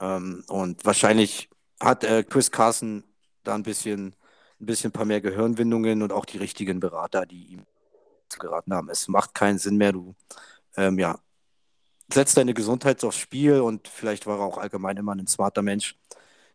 [0.00, 3.04] Ähm, und wahrscheinlich hat äh, Chris Carson
[3.44, 4.14] da ein bisschen,
[4.60, 7.66] ein bisschen ein paar mehr Gehirnwindungen und auch die richtigen Berater, die ihm
[8.38, 8.90] geraten haben.
[8.90, 10.14] Es macht keinen Sinn mehr, du
[10.76, 11.18] ähm, ja,
[12.12, 15.96] setzt deine Gesundheit aufs Spiel und vielleicht war er auch allgemein immer ein smarter Mensch,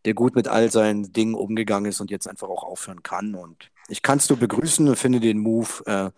[0.05, 3.35] der gut mit all seinen Dingen umgegangen ist und jetzt einfach auch aufhören kann.
[3.35, 6.11] Und ich kann es nur begrüßen und finde den Move äh,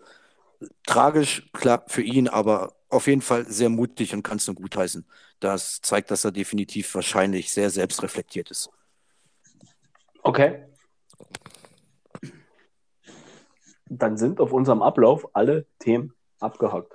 [0.86, 5.06] tragisch, klar, für ihn, aber auf jeden Fall sehr mutig und kann es nur gutheißen.
[5.40, 8.70] Das zeigt, dass er definitiv wahrscheinlich sehr selbstreflektiert ist.
[10.22, 10.64] Okay.
[13.88, 16.92] Dann sind auf unserem Ablauf alle Themen abgehakt.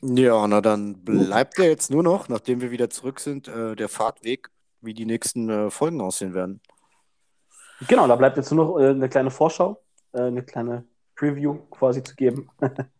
[0.00, 3.88] Ja, na dann bleibt ja jetzt nur noch, nachdem wir wieder zurück sind, äh, der
[3.88, 4.50] Fahrtweg,
[4.80, 6.60] wie die nächsten äh, Folgen aussehen werden.
[7.86, 9.82] Genau, da bleibt jetzt nur noch äh, eine kleine Vorschau,
[10.12, 10.84] äh, eine kleine
[11.16, 12.48] Preview quasi zu geben.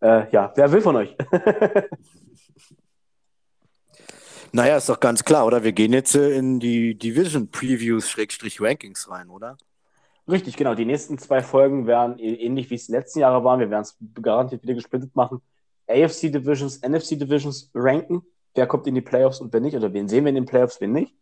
[0.00, 1.16] äh, ja, wer will von euch?
[4.52, 5.64] naja, ist doch ganz klar, oder?
[5.64, 9.56] Wir gehen jetzt äh, in die Division Previews Schrägstrich Rankings rein, oder?
[10.28, 10.74] Richtig, genau.
[10.74, 13.60] Die nächsten zwei Folgen werden ähnlich wie es den letzten Jahren waren.
[13.60, 15.40] Wir werden es garantiert wieder gesplittet machen.
[15.88, 18.22] AFC Divisions, NFC Divisions ranken.
[18.54, 19.76] Wer kommt in die Playoffs und wer nicht?
[19.76, 21.14] Oder wen sehen wir in den Playoffs, wen nicht?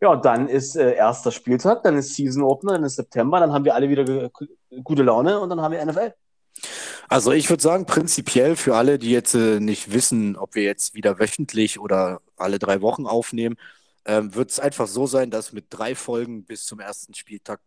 [0.00, 3.64] Ja, dann ist äh, erster Spieltag, dann ist Season Opener, dann ist September, dann haben
[3.64, 4.30] wir alle wieder
[4.84, 6.14] gute Laune und dann haben wir NFL.
[7.10, 10.94] Also ich würde sagen, prinzipiell für alle, die jetzt äh, nicht wissen, ob wir jetzt
[10.94, 13.56] wieder wöchentlich oder alle drei Wochen aufnehmen,
[14.04, 17.60] ähm, wird es einfach so sein, dass mit drei Folgen bis zum ersten Spieltag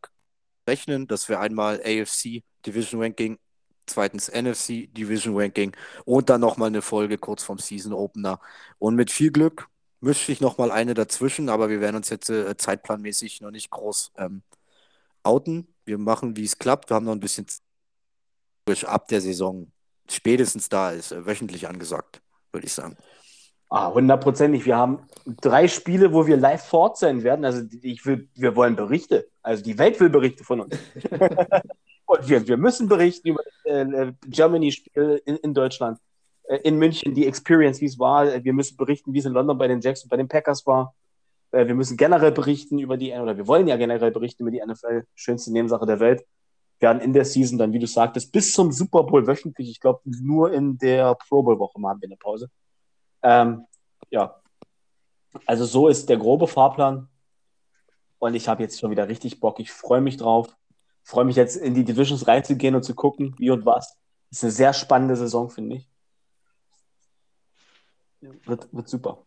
[0.68, 3.40] rechnen, dass wir einmal AFC Division Ranking,
[3.88, 5.76] zweitens NFC Division Ranking
[6.06, 8.40] und dann nochmal eine Folge kurz vom Season Opener.
[8.80, 9.70] Und mit viel Glück
[10.02, 14.14] mische ich nochmal eine dazwischen, aber wir werden uns jetzt äh, zeitplanmäßig noch nicht groß
[14.18, 14.44] ähm,
[15.24, 15.68] outen.
[15.86, 16.90] Wir machen, wie es klappt.
[16.92, 17.48] Wir haben noch ein bisschen
[18.88, 19.72] ab der Saison
[20.10, 22.98] spätestens da ist, äh, wöchentlich angesagt, würde ich sagen.
[23.70, 24.66] Ah, hundertprozentig.
[24.66, 27.46] Wir haben drei Spiele, wo wir live fort sein werden.
[27.46, 29.30] Also ich will, wir wollen Berichte.
[29.42, 30.78] Also die Welt will Berichte von uns.
[32.06, 36.00] Und wir, wir müssen berichten über äh, äh, Germany-Spiel in, in Deutschland,
[36.44, 38.44] äh, in München, die Experience, wie es war.
[38.44, 40.94] Wir müssen berichten, wie es in London bei den Jacks und bei den Packers war.
[41.52, 44.62] Äh, wir müssen generell berichten über die, oder wir wollen ja generell berichten über die
[44.62, 46.26] NFL, schönste Nebensache der Welt.
[46.82, 50.02] Werden in der Season dann, wie du sagtest, bis zum Super Bowl wöchentlich, ich glaube,
[50.04, 52.50] nur in der Pro Bowl-Woche machen wir eine Pause.
[53.22, 53.66] Ähm,
[54.10, 54.42] ja,
[55.46, 57.08] also so ist der grobe Fahrplan.
[58.20, 59.60] Und ich habe jetzt schon wieder richtig Bock.
[59.60, 60.56] Ich freue mich drauf.
[61.04, 63.98] Freue mich jetzt in die Divisions reinzugehen und zu gucken, wie und was.
[64.30, 65.88] Ist eine sehr spannende Saison, finde ich.
[68.46, 69.26] Wird, wird super.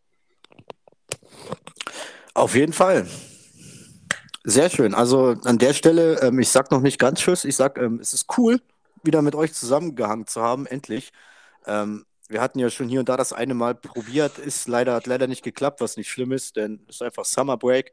[2.35, 3.07] Auf jeden Fall.
[4.47, 4.95] Sehr schön.
[4.95, 7.45] Also an der Stelle, ähm, ich sage noch nicht ganz Tschüss.
[7.45, 8.61] Ich sage, ähm, es ist cool,
[9.03, 11.13] wieder mit euch zusammengehangen zu haben, endlich.
[11.67, 15.07] Ähm, wir hatten ja schon hier und da das eine Mal probiert, ist leider, hat
[15.07, 17.93] leider nicht geklappt, was nicht schlimm ist, denn es ist einfach Summer Break.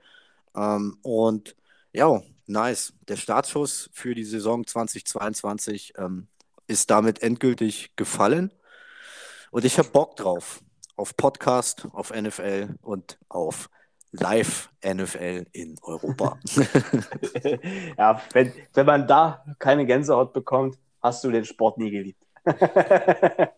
[0.55, 1.55] Ähm, und
[1.93, 2.93] ja, nice.
[3.07, 6.27] Der Startschuss für die Saison 2022 ähm,
[6.67, 8.51] ist damit endgültig gefallen.
[9.51, 10.61] Und ich habe Bock drauf.
[10.97, 13.69] Auf Podcast, auf NFL und auf
[14.11, 16.37] Live-NFL in Europa.
[17.97, 22.23] ja, wenn, wenn man da keine Gänsehaut bekommt, hast du den Sport nie geliebt.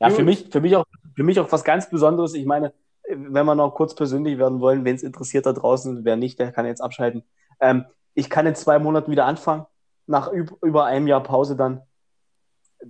[0.00, 2.34] Ja, für mich, für, mich auch, für mich auch was ganz Besonderes.
[2.34, 2.72] Ich meine,
[3.08, 6.52] wenn wir noch kurz persönlich werden wollen, wen es interessiert da draußen, wer nicht, der
[6.52, 7.22] kann jetzt abschalten.
[7.60, 9.66] Ähm, ich kann in zwei Monaten wieder anfangen,
[10.06, 11.82] nach über einem Jahr Pause dann.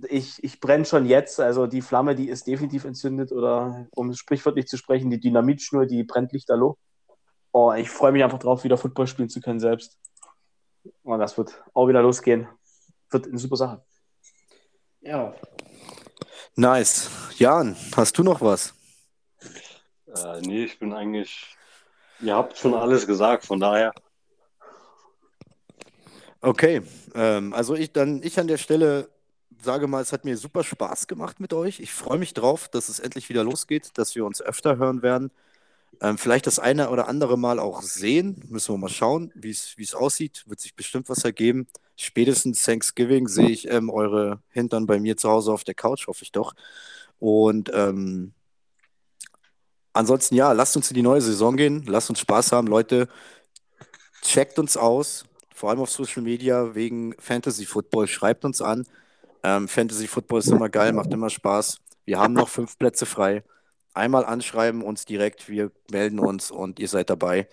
[0.09, 4.67] Ich, ich brenne schon jetzt, also die Flamme, die ist definitiv entzündet oder um sprichwörtlich
[4.67, 6.77] zu sprechen, die Dynamitschnur, die brennt lichterloh.
[7.51, 9.97] Oh, ich freue mich einfach drauf, wieder Football spielen zu können selbst.
[11.03, 12.47] Und oh, das wird auch wieder losgehen.
[13.09, 13.83] Wird eine super Sache.
[15.01, 15.33] Ja,
[16.59, 17.11] Nice.
[17.37, 18.73] Jan, hast du noch was?
[20.07, 21.55] Äh, nee, ich bin eigentlich.
[22.19, 23.93] Ihr habt schon alles gesagt, von daher.
[26.41, 26.81] Okay,
[27.13, 29.07] ähm, also ich dann, ich an der Stelle
[29.61, 31.79] sage mal, es hat mir super Spaß gemacht mit euch.
[31.79, 35.31] Ich freue mich drauf, dass es endlich wieder losgeht, dass wir uns öfter hören werden.
[36.01, 38.43] Ähm, vielleicht das eine oder andere Mal auch sehen.
[38.49, 40.43] Müssen wir mal schauen, wie es aussieht.
[40.47, 41.67] Wird sich bestimmt was ergeben
[41.97, 46.23] spätestens Thanksgiving sehe ich ähm, eure Hintern bei mir zu Hause auf der Couch, hoffe
[46.23, 46.53] ich doch.
[47.19, 48.33] Und ähm,
[49.93, 53.09] ansonsten, ja, lasst uns in die neue Saison gehen, lasst uns Spaß haben, Leute.
[54.21, 58.07] Checkt uns aus, vor allem auf Social Media wegen Fantasy Football.
[58.07, 58.85] Schreibt uns an.
[59.43, 61.79] Ähm, Fantasy Football ist immer geil, macht immer Spaß.
[62.05, 63.43] Wir haben noch fünf Plätze frei.
[63.93, 67.47] Einmal anschreiben, uns direkt, wir melden uns und ihr seid dabei.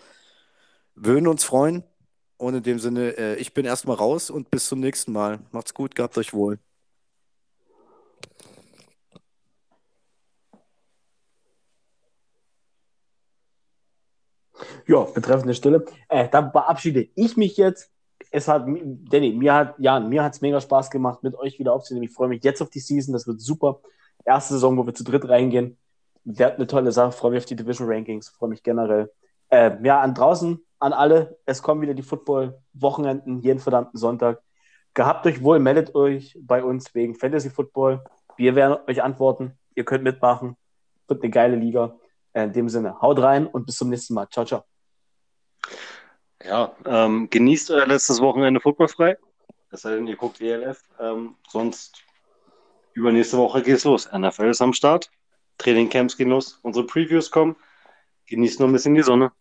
[0.95, 1.85] Würden uns freuen.
[2.37, 5.41] Und in dem Sinne, äh, ich bin erstmal raus und bis zum nächsten Mal.
[5.53, 6.59] Macht's gut, gehabt euch wohl.
[14.87, 15.85] Ja, betreffend der Stille.
[16.09, 17.94] Äh, da verabschiede ich mich jetzt.
[18.35, 21.73] Es hat, Danny, mir hat, ja, mir hat es mega Spaß gemacht, mit euch wieder
[21.73, 22.05] aufzunehmen.
[22.05, 23.13] Ich freue mich jetzt auf die Season.
[23.13, 23.81] Das wird super.
[24.25, 25.79] Erste Saison, wo wir zu dritt reingehen.
[26.25, 27.13] Wird eine tolle Sache.
[27.13, 28.31] Freue mich auf die Division Rankings.
[28.31, 29.13] Freue mich generell.
[29.51, 34.43] Äh, ja, an draußen an alle, es kommen wieder die Football-Wochenenden, jeden verdammten Sonntag.
[34.93, 38.05] Gehabt euch wohl, meldet euch bei uns wegen Fantasy Football.
[38.37, 39.59] Wir werden euch antworten.
[39.75, 40.57] Ihr könnt mitmachen.
[41.09, 41.97] Wird eine geile Liga.
[42.35, 44.29] In dem Sinne, haut rein und bis zum nächsten Mal.
[44.29, 44.65] Ciao, ciao.
[46.45, 49.17] Ja, ähm, genießt euer letztes Wochenende footballfrei.
[49.71, 50.83] Es sei denn, ihr guckt ELF.
[51.01, 52.05] Ähm, sonst
[52.93, 54.11] übernächste Woche geht's los.
[54.13, 55.11] NFL ist am Start.
[55.59, 56.59] Trainingcamps gehen los.
[56.63, 57.57] Unsere Previews kommen.
[58.27, 59.33] Genießt noch ein bisschen die Sonne.